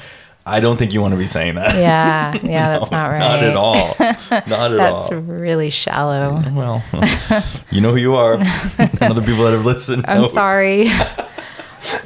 [0.47, 1.75] I don't think you want to be saying that.
[1.75, 3.19] Yeah, yeah, that's not right.
[3.19, 3.95] Not at all.
[3.99, 4.77] Not at That's all.
[4.77, 6.41] That's really shallow.
[6.51, 6.83] Well,
[7.71, 8.35] you know who you are.
[8.35, 10.05] and other people that have listened.
[10.07, 10.27] I'm know.
[10.27, 10.89] sorry.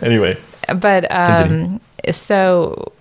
[0.02, 1.66] Anyway, but Continue.
[1.66, 1.82] um
[2.12, 2.92] so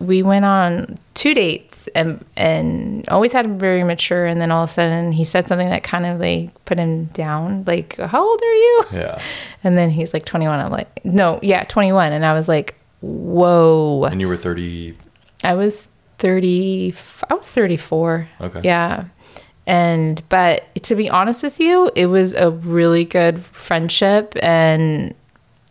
[0.00, 4.64] we went on two dates and and always had him very mature and then all
[4.64, 8.22] of a sudden he said something that kind of like put him down like how
[8.22, 9.18] old are you yeah.
[9.64, 14.04] and then he's like 21 i'm like no yeah 21 and i was like whoa
[14.04, 14.96] And you were 30.
[15.44, 15.88] I was
[16.18, 16.94] 30
[17.30, 18.28] I was 34.
[18.40, 18.60] Okay.
[18.64, 19.04] Yeah.
[19.66, 25.14] And but to be honest with you, it was a really good friendship and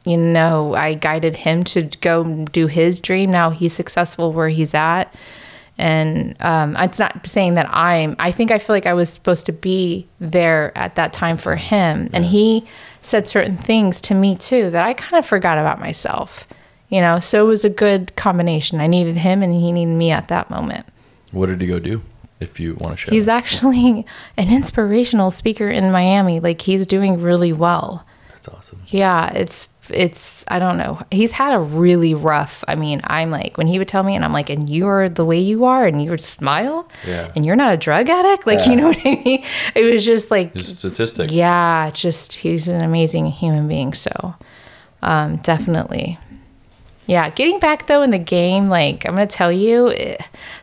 [0.05, 3.31] you know, I guided him to go do his dream.
[3.31, 5.13] Now he's successful where he's at.
[5.77, 9.45] And um, it's not saying that I'm, I think I feel like I was supposed
[9.47, 12.09] to be there at that time for him.
[12.13, 12.65] And he
[13.01, 16.47] said certain things to me too that I kind of forgot about myself,
[16.89, 17.19] you know?
[17.19, 18.79] So it was a good combination.
[18.81, 20.85] I needed him and he needed me at that moment.
[21.31, 22.01] What did he go do?
[22.39, 23.13] If you want to share.
[23.13, 24.05] He's actually
[24.37, 26.39] an inspirational speaker in Miami.
[26.41, 28.05] Like he's doing really well.
[28.29, 28.81] That's awesome.
[28.87, 30.99] Yeah, it's it's I don't know.
[31.11, 32.63] He's had a really rough.
[32.67, 35.07] I mean, I'm like when he would tell me, and I'm like, and you are
[35.07, 37.31] the way you are, and you would smile, Yeah.
[37.35, 39.43] and you're not a drug addict, like you know what I mean.
[39.75, 41.31] It was just like, Just a statistic.
[41.31, 43.93] yeah, just he's an amazing human being.
[43.93, 44.35] So,
[45.01, 46.17] um, definitely.
[47.07, 50.17] Yeah, getting back though in the game, like I'm gonna tell you, eh,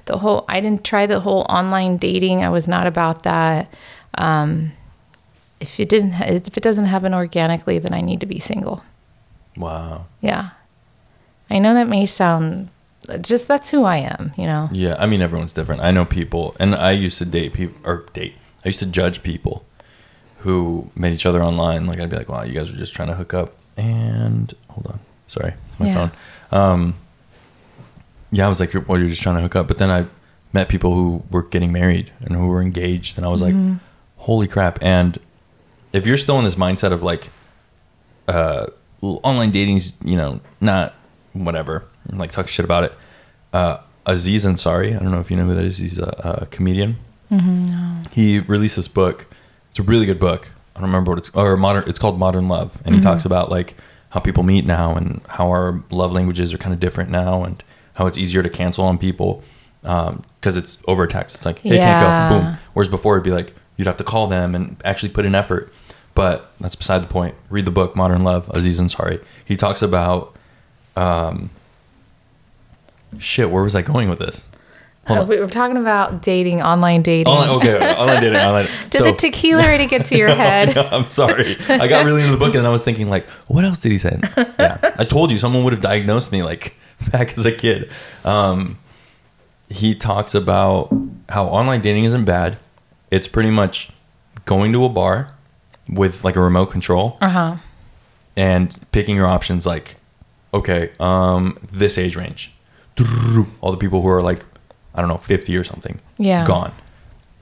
[0.07, 2.45] the whole I didn't try the whole online dating.
[2.45, 3.73] I was not about that.
[4.15, 4.73] Um,
[5.61, 8.83] if it didn't, if it doesn't happen organically, then I need to be single.
[9.57, 10.07] Wow.
[10.21, 10.51] Yeah,
[11.49, 12.71] I know that may sound
[13.21, 14.33] just that's who I am.
[14.37, 14.69] You know.
[14.73, 15.83] Yeah, I mean everyone's different.
[15.83, 18.35] I know people, and I used to date people or date.
[18.65, 19.65] I used to judge people
[20.39, 21.87] who met each other online.
[21.87, 24.87] Like I'd be like, "Wow, you guys are just trying to hook up." And hold
[24.87, 25.95] on, sorry, my Yeah.
[25.95, 26.11] phone.
[26.61, 26.95] Um,
[28.31, 30.07] yeah, I was like, "You're- "Well, you're just trying to hook up," but then I
[30.53, 33.55] met people who were getting married and who were engaged, and I was like,
[34.19, 35.19] "Holy crap!" And
[35.93, 37.31] if you're still in this mindset of like,
[38.29, 38.67] uh,
[39.01, 40.95] online dating's you know not
[41.33, 42.93] whatever, and like talk shit about it.
[43.53, 45.79] Uh, Aziz Ansari, I don't know if you know who that is.
[45.79, 46.97] He's a, a comedian.
[48.13, 49.27] He released this book.
[49.71, 50.51] It's a really good book.
[50.77, 51.85] I don't remember what it's or modern.
[51.87, 53.75] It's called Modern Love, and he talks about like
[54.13, 57.63] how people meet now and how our love languages are kind of different now, and
[57.97, 59.43] how it's easier to cancel on people
[59.83, 61.35] because it's over text.
[61.37, 61.99] It's like, hey, Yeah.
[61.99, 62.59] can't go, boom.
[62.73, 65.73] Whereas before it'd be like you'd have to call them and actually put in effort.
[66.15, 67.35] But that's beside the point.
[67.51, 69.23] Read the book Modern Love, Aziz Ansari.
[69.45, 70.37] He talks about
[70.97, 71.51] um
[73.19, 74.43] shit, where was I going with this?
[75.09, 75.27] Uh, on.
[75.29, 77.27] we were talking about dating, online dating.
[77.33, 78.67] Online, okay, online dating, online.
[78.91, 80.77] Did the tequila already get to your head?
[80.77, 81.57] I'm sorry.
[81.69, 83.99] I got really into the book and I was thinking like, what else did he
[83.99, 84.21] say?
[84.37, 86.77] Yeah, I told you someone would have diagnosed me like
[87.13, 87.91] back as a kid.
[88.25, 88.79] Um,
[89.69, 90.93] he talks about
[91.31, 92.59] how online dating isn't bad.
[93.11, 93.91] It's pretty much
[94.45, 95.35] going to a bar
[95.89, 97.57] with like a remote control Uh huh.
[98.37, 99.97] and picking your options like,
[100.55, 102.53] okay, um, this age range,
[103.61, 104.45] all the people who are like,
[104.95, 106.45] I don't know, 50 or something, Yeah.
[106.47, 106.73] gone.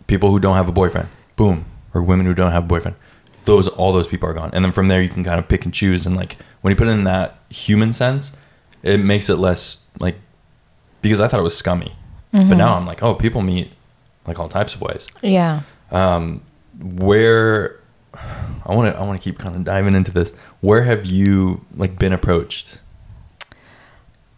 [0.06, 2.96] People who don't have a boyfriend, boom, or women who don't have a boyfriend,
[3.44, 4.50] those all those people are gone.
[4.52, 6.06] And then from there, you can kind of pick and choose.
[6.06, 8.32] And like when you put it in that human sense,
[8.82, 10.16] it makes it less like
[11.02, 11.94] because I thought it was scummy,
[12.32, 13.72] but now I'm like, oh, people meet
[14.26, 15.62] like all types of ways Yeah.
[15.90, 16.42] um,
[16.78, 17.76] where
[18.66, 20.32] I want to I want to keep kind of diving into this.
[20.60, 22.78] Where have you like been approached?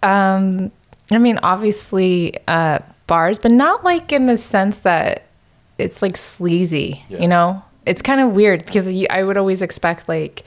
[0.03, 0.71] Um,
[1.11, 5.25] I mean, obviously, uh, bars, but not like in the sense that
[5.79, 7.21] it's like sleazy, Yeah.
[7.21, 7.63] you know?
[7.85, 10.45] It's kind of weird because I would always expect, like,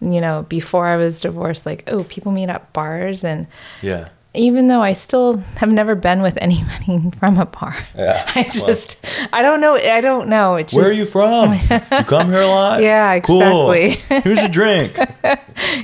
[0.00, 3.22] you know, before I was divorced, like, oh, people meet at bars.
[3.22, 3.46] And
[3.82, 8.50] Yeah, even though I still have never been with anybody from a bar, Yeah, I
[8.56, 8.66] well.
[8.66, 8.98] just,
[9.32, 9.76] I don't know.
[9.76, 10.56] I don't know.
[10.56, 11.52] It's where are you from?
[11.70, 12.82] you come here a lot?
[12.82, 13.70] Yeah, Cool.
[13.70, 14.20] exactly.
[14.22, 14.98] Here's a drink.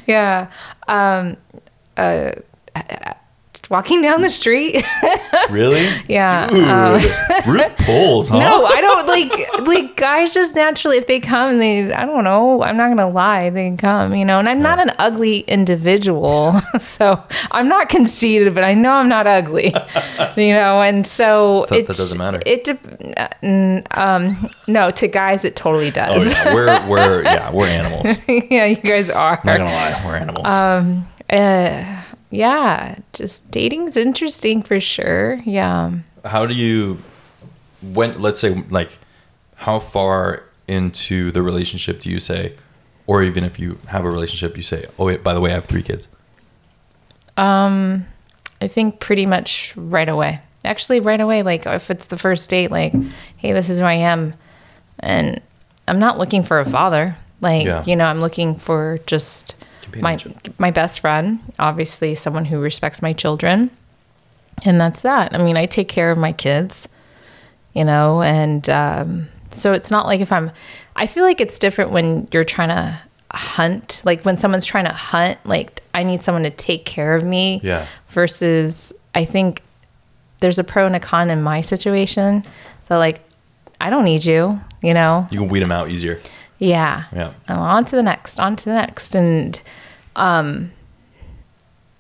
[0.09, 0.51] Yeah.
[0.89, 1.37] Um,
[1.97, 2.33] uh,
[3.71, 4.85] walking down the street.
[5.51, 5.87] Really?
[6.09, 6.47] yeah.
[6.49, 7.01] Dude, um,
[7.47, 8.39] Ruth pulls, huh?
[8.39, 12.63] No, I don't like like guys just naturally if they come they I don't know,
[12.63, 16.59] I'm not gonna lie, they come, you know, and I'm not an ugly individual.
[16.79, 19.69] So I'm not conceited, but I know I'm not ugly.
[20.37, 22.41] you know, and so that doesn't matter.
[22.45, 26.33] It de- uh, um no, to guys it totally Oh does.
[26.33, 28.07] yeah, we're we're yeah we're animals.
[28.51, 29.41] yeah, you guys are.
[29.45, 30.47] Not gonna lie, we're animals.
[30.47, 31.98] Um uh
[32.31, 35.41] yeah, just dating's interesting for sure.
[35.45, 35.93] Yeah.
[36.25, 36.99] how do you
[37.95, 38.99] when let's say like
[39.57, 42.55] how far into the relationship do you say
[43.07, 45.55] or even if you have a relationship you say oh wait by the way i
[45.55, 46.09] have three kids
[47.37, 48.05] Um,
[48.61, 50.41] I think pretty much right away.
[50.65, 51.43] Actually, right away.
[51.43, 52.93] Like if it's the first date, like,
[53.37, 54.35] hey, this is who I am,
[54.99, 55.41] and
[55.87, 57.15] I'm not looking for a father.
[57.41, 57.85] Like Yeah.
[57.87, 59.55] you know, I'm looking for just
[59.97, 60.19] my
[60.59, 61.41] my best friend.
[61.59, 63.71] Obviously, someone who respects my children,
[64.65, 65.35] and that's that.
[65.35, 66.89] I mean, I take care of my kids,
[67.75, 70.51] you know, and um, so it's not like if I'm.
[70.97, 72.99] I feel like it's different when you're trying to
[73.33, 74.03] hunt.
[74.05, 77.61] Like when someone's trying to hunt, like I need someone to take care of me
[77.63, 77.87] Yeah.
[78.09, 79.63] versus I think
[80.41, 82.45] there's a pro and a con in my situation
[82.89, 83.21] that like
[83.81, 85.27] I don't need you, you know?
[85.31, 86.21] you can weed them out easier
[86.59, 87.05] Yeah.
[87.13, 87.33] yeah.
[87.47, 89.15] And on to the next, on to the next.
[89.15, 89.61] And
[90.17, 90.73] um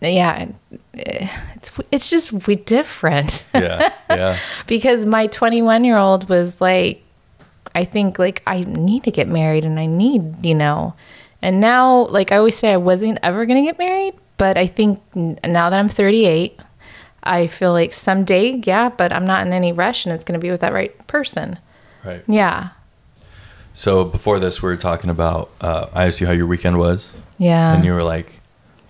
[0.01, 0.49] yeah,
[0.93, 3.47] it's it's just we different.
[3.55, 4.39] Yeah yeah.
[4.67, 7.03] Because my 21 year old was like
[7.75, 10.95] i think like i need to get married and i need you know.
[11.43, 14.67] And now like i always say i wasn't ever going to get married but i
[14.67, 16.59] think now that i'm 38
[17.23, 20.43] i feel like someday yeah but i'm not in any rush and it's going to
[20.43, 21.59] be with that right person.
[22.05, 22.23] Right.
[22.27, 22.71] Yeah
[23.79, 27.11] so before this we were talking about uh, i asked you how your weekend was
[27.39, 28.41] yeah and you were like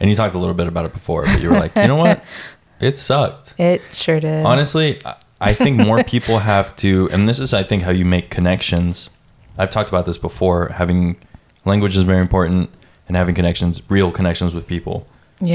[0.01, 1.97] and you talked a little bit about it before but you were like you know
[1.97, 2.25] what
[2.81, 4.99] it sucked it sure did Honestly,
[5.41, 9.09] I- think more people have to, and this is, I think, how you make connections.
[9.57, 10.69] I've talked about this before.
[10.69, 11.17] Having
[11.65, 12.71] language is very important,
[13.07, 15.07] and having connections, real connections with people,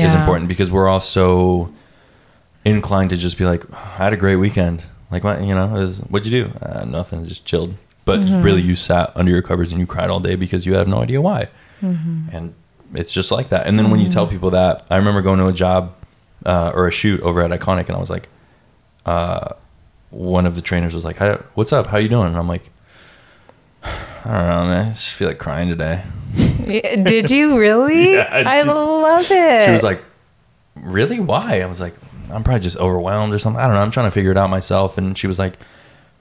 [0.08, 1.74] is important because we're all so
[2.66, 6.00] inclined to just be like, "I had a great weekend." Like, what you know, was,
[6.10, 6.52] what'd you do?
[6.62, 7.76] Uh, nothing, just chilled.
[8.06, 10.88] But really, you sat under your covers and you cried all day because you have
[10.88, 11.48] no idea why.
[11.82, 12.54] And
[12.94, 13.68] it's just like that.
[13.68, 15.96] And then when you tell people that, I remember going to a job
[16.46, 18.30] uh, or a shoot over at Iconic, and I was like,
[19.06, 19.50] uh,
[20.10, 21.88] one of the trainers was like, "Hi- "What's up?
[21.88, 22.70] How you doing?" And I'm like,
[23.84, 23.90] "I
[24.26, 24.86] don't know, man.
[24.88, 26.04] I just feel like crying today."
[26.66, 30.04] Did you really Yeah, i she- love it She was like,
[30.76, 31.20] "Really?
[31.20, 31.94] Why?" I was like,
[32.32, 33.60] "I'm probably just overwhelmed or something.
[33.62, 33.82] I don't know.
[33.82, 35.58] I'm trying to figure it out myself." And she was like,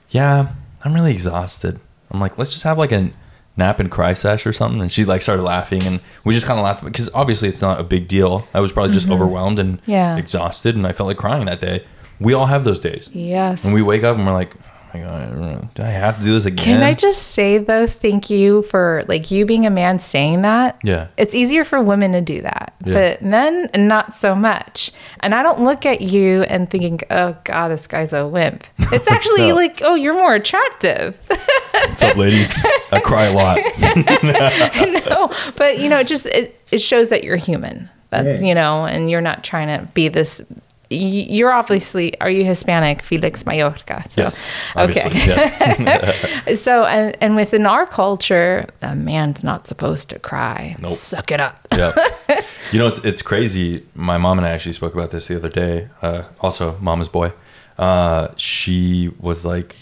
[0.09, 0.49] "Yeah,
[0.83, 1.79] I'm really exhausted."
[2.11, 3.09] I'm like, "Let's just have like a
[3.57, 6.59] nap and cry sesh or something." And she like started laughing, and we just kind
[6.59, 8.47] of laughed because obviously it's not a big deal.
[8.53, 9.91] I was probably just overwhelmed and Mm-hmm.
[9.91, 10.17] Yeah.
[10.17, 11.83] exhausted, and I felt like crying that day.
[12.19, 14.62] We all have those days, yes and we wake up and we're like, "Oh
[14.93, 15.69] my god, I don't know.
[15.75, 19.03] do I have to do this again?" Can I just say though, thank you for
[19.07, 20.77] like you being a man saying that.
[20.83, 21.07] Yeah.
[21.17, 22.93] It's easier for women to do that, Yeah.
[22.93, 24.91] but men not so much.
[25.21, 29.09] And I don't look at you and thinking, "Oh God, this guy's a wimp." It's
[29.09, 29.55] actually No.
[29.55, 31.17] like, "Oh, you're more attractive."
[31.71, 32.53] What's up, ladies?
[32.91, 33.57] I cry a lot.
[35.09, 37.89] no, but you know, it just it, it shows that you're human.
[38.09, 38.47] That's Yeah.
[38.47, 40.57] you know, and you're not trying to be this y-
[40.95, 44.03] you're obviously are you Hispanic, Felix Mallorca?
[44.09, 46.59] So, Yes, obviously, yes.
[46.61, 50.75] so and and within our culture, the man's not supposed to cry.
[50.79, 50.91] Nope.
[50.91, 51.67] Suck it up.
[51.75, 51.93] yeah.
[52.71, 53.85] You know, it's, it's crazy.
[53.93, 55.89] My mom and I actually spoke about this the other day.
[56.01, 57.31] Uh, also, mama's boy.
[57.77, 59.75] Uh, she was like,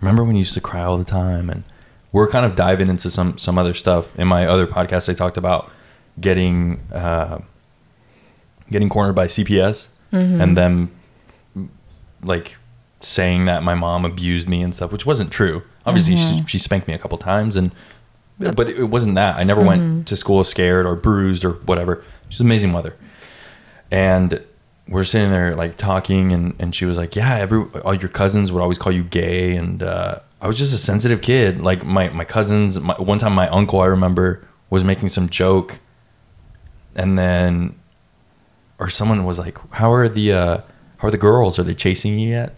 [0.00, 1.62] "Remember when you used to cry all the time?" And
[2.10, 4.18] we're kind of diving into some some other stuff.
[4.18, 5.70] In my other podcast, I talked about
[6.20, 7.38] getting uh,
[8.70, 10.40] getting cornered by CPS Mm-hmm.
[10.42, 10.90] and them
[12.22, 12.56] like
[13.00, 15.62] saying that my mom abused me and stuff, which wasn't true.
[15.84, 16.44] Obviously, she, mm-hmm.
[16.44, 17.72] she spanked me a couple times, and
[18.38, 19.36] but it wasn't that.
[19.36, 20.02] I never went mm-hmm.
[20.02, 22.04] to school scared or bruised or whatever.
[22.28, 22.96] She's an amazing mother,
[23.90, 24.42] and
[24.88, 28.52] we're sitting there like talking, and and she was like, "Yeah, every all your cousins
[28.52, 31.60] would always call you gay," and uh, I was just a sensitive kid.
[31.60, 35.80] Like my my cousins, my, one time my uncle I remember was making some joke,
[36.94, 37.74] and then
[38.82, 40.56] or someone was like, "How are the uh,
[40.98, 41.58] how are the girls?
[41.58, 42.56] Are they chasing you yet?"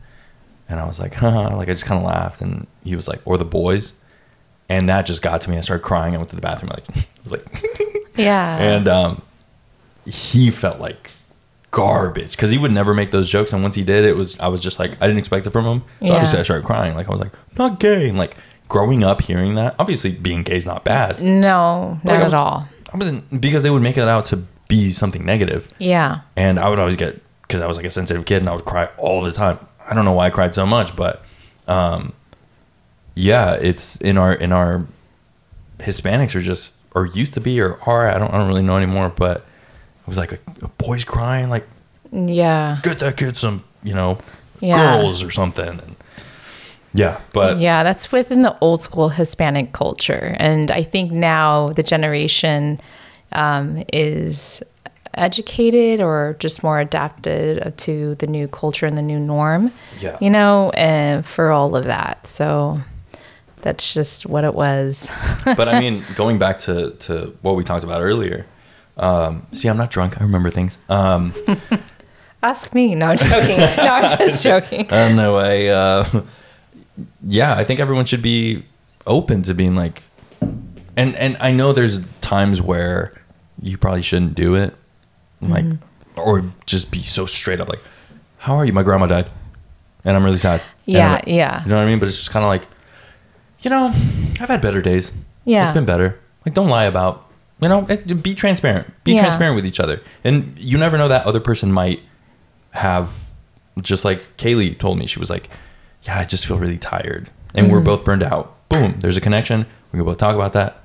[0.69, 3.21] And I was like, "Huh." Like I just kind of laughed, and he was like,
[3.25, 3.93] "Or the boys,"
[4.69, 5.59] and that just got to me.
[5.59, 6.15] I started crying.
[6.15, 6.71] I went to the bathroom.
[6.75, 7.45] Like I was like,
[8.17, 8.57] Yeah.
[8.59, 9.23] and um,
[10.07, 11.11] he felt like
[11.71, 13.53] garbage because he would never make those jokes.
[13.53, 15.65] And once he did, it was I was just like I didn't expect it from
[15.67, 15.83] him.
[16.01, 16.13] So Yeah.
[16.15, 16.95] obviously I started crying.
[16.95, 18.37] Like I was like, "Not gay." And like
[18.69, 21.21] growing up hearing that, obviously being gay is not bad.
[21.21, 22.69] no, not Like, I at was- all.
[22.93, 25.69] I wasn't because they would make it out to be something negative.
[25.79, 26.21] Yeah.
[26.37, 28.65] And I would always get because I was like a sensitive kid and I would
[28.65, 29.59] cry all the time.
[29.89, 31.23] I don't know why I cried so much, but
[31.69, 32.13] um,
[33.15, 34.87] yeah, it's in our in our
[35.79, 38.77] Hispanics are just or used to be or are I don't I don't really know
[38.77, 41.67] anymore, but it was like a, a boy's crying like
[42.13, 42.79] Yeah.
[42.83, 44.19] get that kid some you know
[44.61, 44.97] Yeah.
[44.97, 45.69] girls or something.
[45.81, 45.97] And
[46.95, 50.37] yeah, but yeah, that's within the old school Hispanic culture.
[50.39, 52.81] And I think now the generation
[53.35, 54.63] um, is
[55.15, 59.71] educated or just more adapted to the new culture and the new norm,
[60.01, 60.17] Yeah.
[60.21, 62.27] you know, and for all of that.
[62.27, 62.81] So
[63.63, 65.11] that's just what it was.
[65.45, 68.45] but I mean, going back to, to what we talked about earlier.
[68.97, 70.21] Um, see, I'm not drunk.
[70.21, 70.79] I remember things.
[70.89, 71.33] Um,
[72.43, 72.95] Ask me.
[72.95, 73.57] No, I'm joking.
[73.59, 74.87] no, I'm just joking.
[74.87, 75.37] Don't know.
[75.37, 76.23] I uh,
[77.27, 78.65] yeah, I think everyone should be
[79.07, 80.03] open to being like,
[80.41, 83.15] and and I know there's times where
[83.61, 84.75] you probably shouldn't do it,
[85.41, 86.19] like, Mm-hmm.
[86.21, 87.81] or just be so straight up like,
[88.39, 88.73] "How are you?
[88.73, 89.31] My grandma died,
[90.05, 91.63] and I'm really sad." Yeah, yeah.
[91.65, 91.99] You know what I mean?
[91.99, 92.67] But it's just kind of like,
[93.61, 93.87] you know,
[94.41, 95.13] I've had better days.
[95.45, 95.67] Yeah.
[95.69, 96.19] it's been better.
[96.47, 97.27] Like, don't lie about.
[97.61, 98.93] You know, it- be transparent.
[99.05, 99.23] Be Yeah.
[99.23, 102.03] transparent with each other, and you never know that other person might
[102.73, 103.31] have
[103.81, 105.49] just like Kaylee told me, she was like,
[106.03, 107.31] Yeah, I just feel really tired.
[107.55, 107.75] And Mm-hmm.
[107.75, 108.69] we're both burned out.
[108.69, 109.65] Boom, there's a connection.
[109.93, 110.83] We can both talk about that.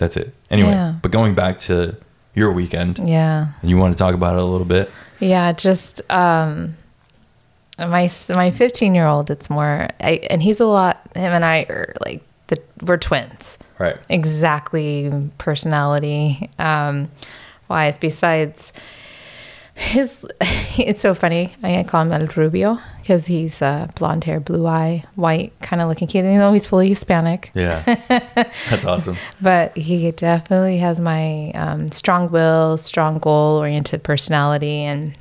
[0.00, 0.32] That's it.
[0.50, 0.94] Anyway, Yeah.
[1.02, 1.94] but going back to
[2.34, 3.48] your weekend, Yeah.
[3.60, 4.90] and you want to talk about it a little bit.
[5.20, 6.74] Yeah, just um,
[7.78, 9.30] my my 15 year old.
[9.30, 11.02] It's more, I, and he's a lot.
[11.14, 13.96] Him and I are like the we're twins, Right.
[14.08, 17.10] exactly personality um,
[17.68, 17.98] wise.
[17.98, 18.72] Besides
[19.80, 20.26] his,
[20.78, 21.52] it's so funny.
[21.62, 25.88] I call him El Rubio because he's uh, blonde hair, blue eye, white kind of
[25.88, 26.24] looking kid.
[26.24, 27.50] You know, he's fully Hispanic.
[27.54, 27.82] Yeah.
[28.70, 29.16] That's awesome.
[29.40, 34.80] But he definitely has my um, strong will, strong goal oriented personality.
[34.82, 35.16] And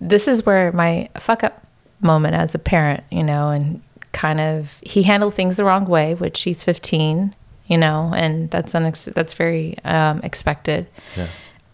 [0.00, 1.66] this is where my fuck up
[2.00, 6.14] moment as a parent, you know, and kind of he handled things the wrong way,
[6.14, 7.34] which he's 15,
[7.66, 10.86] you know, and that's unex- that's very um, expected.
[11.16, 11.26] Yeah.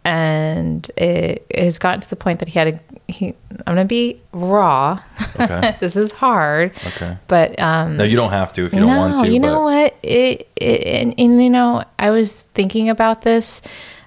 [0.04, 2.80] And it has gotten to the point that he had a,
[3.10, 3.34] he,
[3.66, 5.00] I'm to be raw.
[5.40, 5.76] Okay.
[5.80, 6.72] this is hard.
[6.88, 7.16] Okay.
[7.26, 9.30] But, um, No, you don't have to if you don't want to.
[9.32, 9.96] you know what?
[10.02, 13.62] It, it and, and you know, I was thinking about this.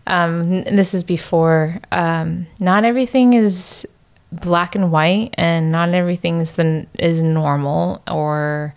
[0.06, 1.80] Um, this is before.
[1.92, 3.86] Um, not everything is
[4.32, 8.74] black and white, and not everything is the is normal or.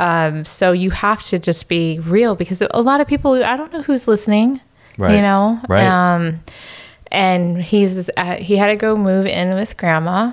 [0.00, 3.32] Um, so you have to just be real because a lot of people.
[3.44, 4.60] I don't know who's listening.
[4.98, 5.16] Right.
[5.16, 5.60] You know.
[5.68, 5.86] Right.
[5.86, 6.40] Um,
[7.10, 10.32] and he's uh, he had to go move in with grandma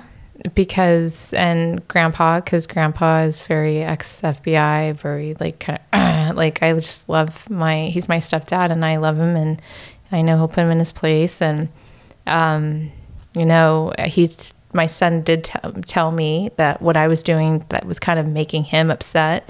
[0.54, 6.74] because and grandpa because grandpa is very ex FBI very like kind of like I
[6.74, 9.60] just love my he's my stepdad and I love him and
[10.12, 11.68] I know he'll put him in his place and
[12.26, 12.92] um
[13.34, 17.86] you know he's my son did t- tell me that what I was doing that
[17.86, 19.48] was kind of making him upset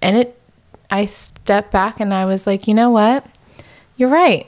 [0.00, 0.40] and it
[0.90, 3.26] I stepped back and I was like you know what
[4.00, 4.46] you're right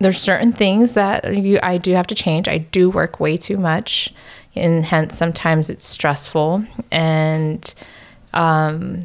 [0.00, 2.48] there's certain things that you I do have to change.
[2.48, 4.14] I do work way too much,
[4.54, 7.74] and hence sometimes it's stressful, and
[8.32, 9.04] um,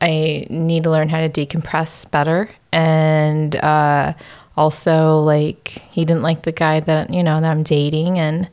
[0.00, 2.50] I need to learn how to decompress better.
[2.72, 4.14] And uh,
[4.56, 8.48] Also, like he didn't like the guy that you know that I'm dating, and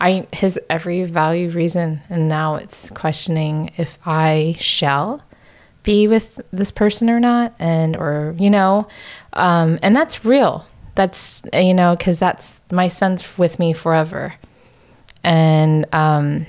[0.00, 5.22] I his every value reason, and now it's questioning if I shall
[5.84, 8.88] be with this person or not, and or you know,
[9.34, 10.66] um, and that's real.
[10.94, 14.34] That's you know because that's my son's with me forever,
[15.22, 16.46] and um,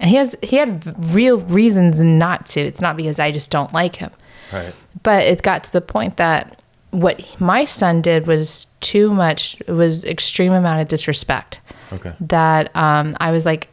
[0.00, 2.60] he has he had real reasons not to.
[2.60, 4.10] It's not because I just don't like him.
[4.52, 4.74] Right.
[5.02, 9.60] But it got to the point that what my son did was too much.
[9.66, 11.60] It was extreme amount of disrespect.
[11.92, 12.12] Okay.
[12.20, 13.68] That um, I was like,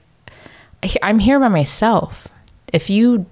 [1.02, 2.28] I'm here by myself.
[2.74, 3.26] If you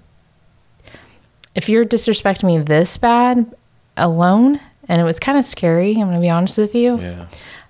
[1.54, 3.54] if you're disrespecting me this bad
[3.96, 4.60] alone,
[4.90, 5.92] and it was kind of scary.
[5.92, 6.98] I'm gonna be honest with you.
[6.98, 7.26] Yeah.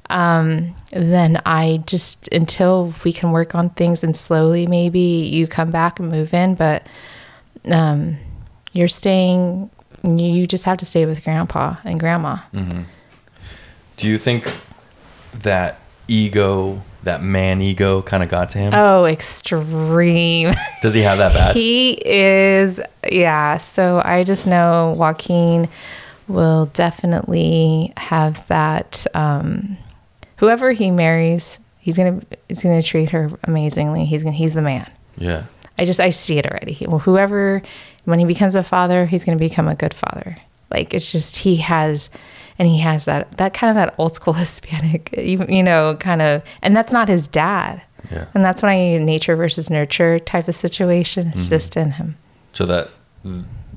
[0.09, 5.71] Um, then I just until we can work on things and slowly maybe you come
[5.71, 6.89] back and move in, but
[7.71, 8.17] um,
[8.73, 9.71] you're staying.
[10.03, 12.39] You just have to stay with grandpa and grandma.
[13.99, 14.51] Do you think
[15.35, 18.73] that ego, that man ego, kind of got to him?
[18.75, 20.49] Oh, extreme.
[20.83, 21.55] Does he have that bad?
[21.55, 22.81] he is,
[23.13, 23.59] yeah.
[23.59, 25.69] So I just know Joaquin
[26.31, 29.07] will definitely have that.
[29.15, 29.77] Um,
[30.37, 34.05] whoever he marries, he's gonna he's gonna treat her amazingly.
[34.05, 34.91] He's gonna he's the man.
[35.19, 35.45] yeah.
[35.79, 36.73] I just I see it already.
[36.73, 37.63] He- Whoever
[38.05, 40.37] when he becomes a father, he's going to become a good father.
[40.71, 42.11] Like it's just he has
[42.59, 46.21] and he has that that kind of that old school Hispanic, even you know, kind
[46.21, 47.81] of and that's not his dad.
[48.11, 48.27] Yeah.
[48.35, 51.29] And that's when I need nature versus nurture type of situation.
[51.35, 52.17] It's just in him.
[52.53, 52.89] So that,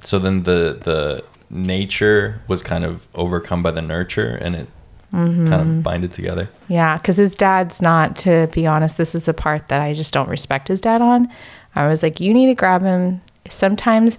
[0.01, 4.67] so then the the nature was kind of overcome by the nurture, and it
[5.13, 5.47] Mm-hmm.
[5.47, 6.49] kind of binded together.
[6.67, 10.11] Yeah, because his dad's not, to be honest, this is the part that I just
[10.11, 11.29] don't respect his dad on.
[11.75, 13.21] I was like, you need to grab him.
[13.47, 14.17] Sometimes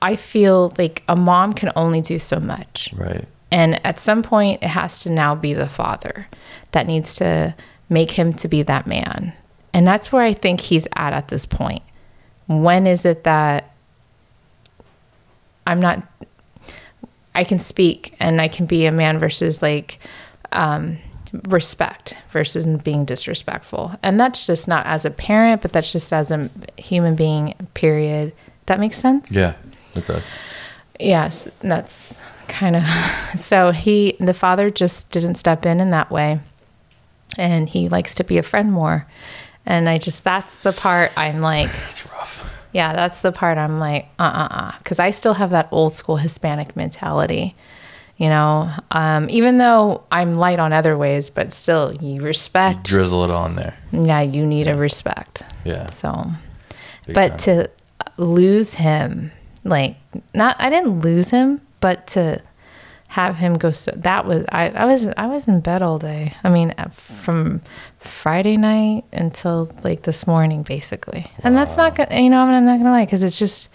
[0.00, 2.94] I feel like a mom can only do so much.
[2.94, 3.24] Right.
[3.50, 6.28] And at some point, it has to now be the father
[6.70, 7.56] that needs to
[7.88, 9.32] make him to be that man.
[9.74, 11.82] And that's where I think he's at at this point.
[12.46, 13.74] When is it that
[15.66, 16.06] I'm not,
[17.36, 19.98] I can speak and I can be a man versus like
[20.52, 20.98] um,
[21.48, 23.94] respect versus being disrespectful.
[24.02, 28.32] And that's just not as a parent, but that's just as a human being, period.
[28.66, 29.30] That makes sense?
[29.30, 29.54] Yeah,
[29.94, 30.24] it does.
[30.98, 32.14] yes that's
[32.48, 32.82] kind of
[33.38, 36.38] so he the father just didn't step in in that way
[37.36, 39.06] and he likes to be a friend more
[39.66, 42.40] and i just that's the part i'm like It's rough.
[42.76, 46.76] Yeah that's the part i'm like uh-uh-uh because i still have that old school hispanic
[46.76, 47.54] mentality
[48.18, 53.24] you know um, even though i'm light on other ways but still you respect Drizzle
[53.24, 53.74] it on there.
[53.92, 55.86] yeah you need a respect Yeah.
[55.88, 56.12] so
[57.06, 57.38] big but time.
[57.66, 57.70] to
[58.18, 59.30] lose him
[59.64, 59.96] like
[60.34, 62.40] not i didn't lose him but to
[63.08, 66.32] have him go so that was i i was i was in bed all day
[66.44, 67.60] i mean uh, from
[68.06, 71.30] friday night until like this morning basically.
[71.42, 73.68] And that's not gonna you know i'm not gonna lie because it's just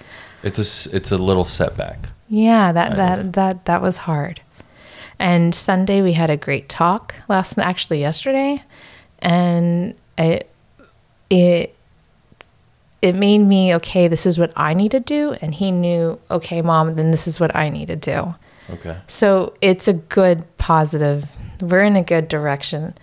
[0.43, 1.99] it's a it's a little setback.
[2.27, 4.41] yeah that that that that was hard.
[5.19, 8.63] And sunday we had a great talk last actually yesterday
[9.19, 10.49] and it
[11.29, 11.75] it
[13.01, 16.61] it made me okay this is what i need to do and he knew okay
[16.61, 18.35] mom then this is what i need to do.
[18.69, 18.97] Okay.
[19.07, 21.25] so it's a good positive
[21.61, 22.93] we're in a good direction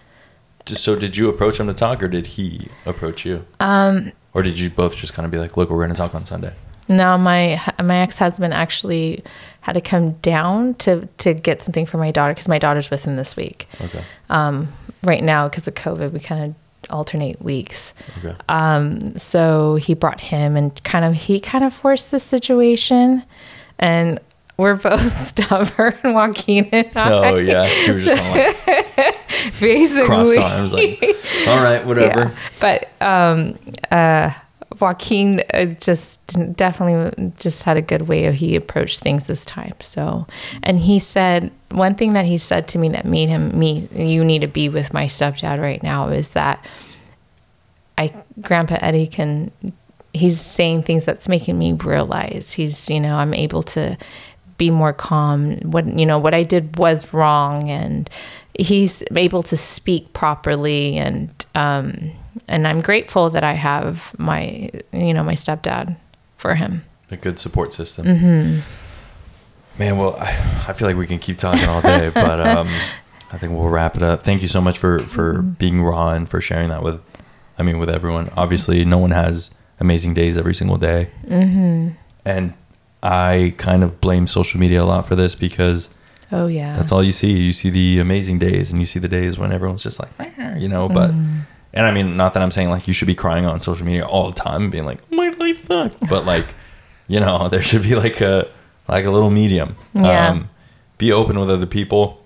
[0.71, 3.45] so, did you approach him to talk, or did he approach you?
[3.61, 4.13] Um.
[4.35, 6.25] Or did you both just kind of be like, "Look, we're going to talk on
[6.25, 6.53] Sunday"?
[6.91, 9.23] no my my ex-husband actually
[9.61, 13.05] had to come down to to get something for my daughter because my daughter's with
[13.05, 14.03] him this week Okay.
[14.31, 14.69] um,
[15.03, 17.93] right now because of covid we kind of alternate weeks
[18.25, 18.35] Okay.
[18.49, 23.23] Um, so he brought him and kind of he kind of forced the situation,
[23.79, 24.19] and
[24.59, 27.31] we're both stubborn, Joaquin and I.
[27.31, 29.17] oh yeah, you were just kind of like
[29.61, 31.03] basically crossed arms, like,
[31.47, 32.35] "All right, whatever." Yeah.
[32.61, 33.55] But um,
[33.91, 34.33] uh,
[34.81, 39.75] Joaquin uh, just definitely just had a good way of he approached things this time.
[39.81, 40.27] So,
[40.63, 43.89] and he said one thing that he said to me that made him me.
[43.95, 46.09] You need to be with my stepdad right now.
[46.09, 46.67] Is that
[47.97, 49.53] I Grandpa Eddie can.
[50.15, 53.97] He's saying things that's making me realize he's you know I'm able to
[54.59, 55.57] be more calm.
[55.61, 58.11] What you know what I did was wrong, and
[58.59, 62.11] he's able to speak properly and um,
[62.47, 65.97] and I'm grateful that I have my you know my stepdad
[66.37, 66.85] for him.
[67.11, 68.07] a good support system.
[68.07, 68.61] Mm-hmm.
[69.79, 72.69] Man, well, I, I feel like we can keep talking all day, but um,
[73.33, 74.25] I think we'll wrap it up.
[74.25, 77.01] Thank you so much for for being raw and for sharing that with,
[77.59, 78.31] I mean, with everyone.
[78.37, 79.51] Obviously, no one has
[79.81, 81.91] amazing days every single day, mm-hmm.
[82.25, 82.55] and
[83.03, 85.91] I kind of blame social media a lot for this because
[86.31, 86.75] Oh yeah.
[86.77, 87.39] That's all you see.
[87.39, 90.11] You see the amazing days, and you see the days when everyone's just like,
[90.59, 90.89] you know.
[90.89, 91.11] But
[91.73, 94.07] and I mean, not that I'm saying like you should be crying on social media
[94.07, 95.97] all the time, being like, my life sucks.
[96.09, 96.47] But like,
[97.09, 98.49] you know, there should be like a
[98.89, 99.77] like a little medium.
[99.95, 100.43] Yeah.
[100.99, 102.23] be open with other people.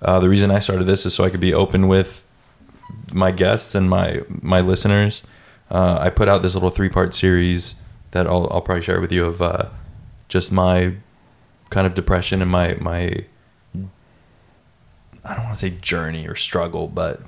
[0.00, 2.24] Uh, the reason I started this is so I could be open with
[3.12, 5.22] my guests and my my listeners.
[5.70, 7.74] Uh, I put out this little three part series
[8.12, 9.68] that I'll I'll probably share with you of uh,
[10.28, 10.96] just my
[11.70, 13.24] kind of depression and my my
[15.24, 17.22] I don't want to say journey or struggle, but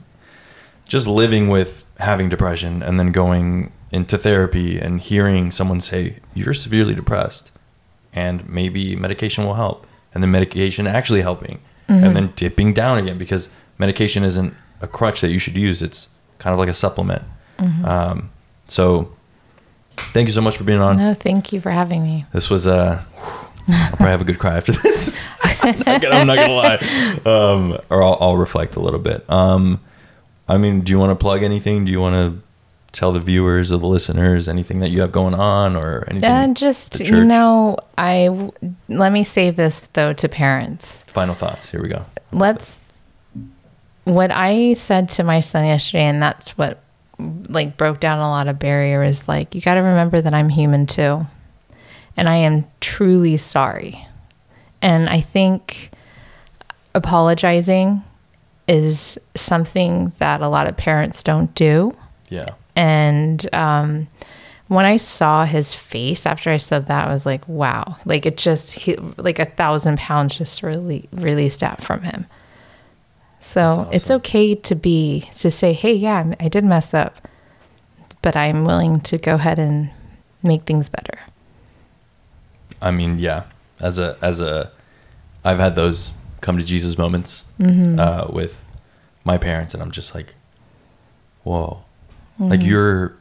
[0.85, 6.55] just living with having depression and then going into therapy and hearing someone say you're
[6.55, 7.51] severely depressed
[8.13, 9.87] and maybe medication will help.
[10.13, 11.61] And then medication actually helping.
[12.05, 15.83] And then dipping down again because medication isn't a crutch that you should use.
[15.83, 17.23] It's kind of like a supplement.
[17.85, 18.31] Um,
[18.67, 19.13] so
[20.13, 22.25] thank you so much for being on no, thank you for having me.
[22.33, 23.03] this was uh
[23.69, 25.19] I'll probably have a good cry after this.
[25.43, 26.77] I'm, not gonna, I'm not gonna lie,
[27.27, 29.29] um, or I'll, I'll reflect a little bit.
[29.29, 29.81] Um,
[30.49, 31.85] I mean, do you want to plug anything?
[31.85, 32.45] Do you want to
[32.93, 36.31] tell the viewers or the listeners anything that you have going on or anything?
[36.31, 38.51] And just you know, I
[38.89, 41.03] let me say this though to parents.
[41.09, 41.71] Final thoughts.
[41.71, 42.05] Here we go.
[42.31, 42.85] let's
[44.05, 46.81] what i said to my son yesterday and that's what
[47.19, 50.87] like broke down a lot of barriers like you got to remember that i'm human
[50.87, 51.25] too
[52.17, 54.07] and i am truly sorry
[54.83, 55.91] and i think
[56.95, 58.03] apologizing
[58.69, 61.95] is something that a lot of parents don't do
[62.29, 62.49] Yeah.
[62.75, 64.09] and um,
[64.69, 67.97] when I saw his face after I said that, I was like, wow.
[68.05, 72.27] Like it just, he, like a thousand pounds just really released out from him.
[73.47, 77.29] So it's okay to be, to say, hey, yeah, I did mess up,
[78.21, 79.91] but I'm willing to go ahead and
[80.43, 81.21] make things better.
[82.83, 83.45] I mean, yeah.
[83.81, 84.73] As a as a,
[85.45, 88.61] I've had those come to Jesus moments uh, with
[89.23, 90.35] my parents, and I'm just like,
[91.45, 91.85] whoa,
[92.41, 93.15] like you're,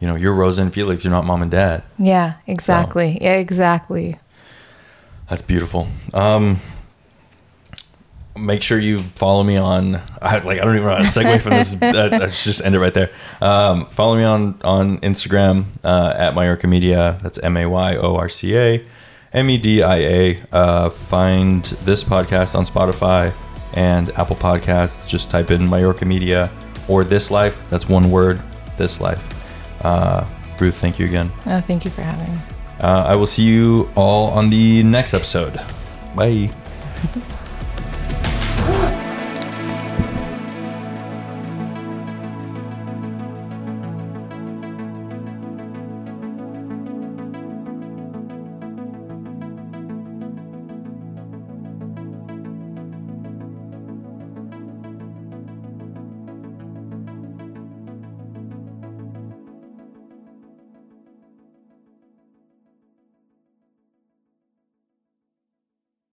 [0.00, 1.02] you know, you're Rosa and Felix.
[1.02, 1.82] You're not mom and dad.
[1.98, 3.16] Yeah, exactly.
[3.22, 4.16] Yeah, exactly.
[5.30, 5.88] That's beautiful.
[6.12, 6.60] Um,
[8.36, 9.96] make sure you follow me on.
[10.20, 11.74] I, like I don't even know how to segue from this.
[11.80, 13.10] that, let's just end it right there.
[13.40, 17.18] Um, follow me on on Instagram uh, at Mayorca Media.
[17.22, 18.84] That's M A Y O R C A
[19.32, 20.36] M E D I A.
[20.52, 23.32] Uh, find this podcast on Spotify
[23.74, 25.06] and Apple Podcasts.
[25.06, 26.50] Just type in Mayorca Media
[26.88, 27.68] or This Life.
[27.70, 28.40] That's one word.
[28.76, 29.22] This Life.
[29.84, 30.26] Uh,
[30.58, 31.30] Ruth, thank you again.
[31.50, 32.40] Oh, thank you for having me.
[32.80, 35.60] Uh, I will see you all on the next episode.
[36.14, 36.52] Bye.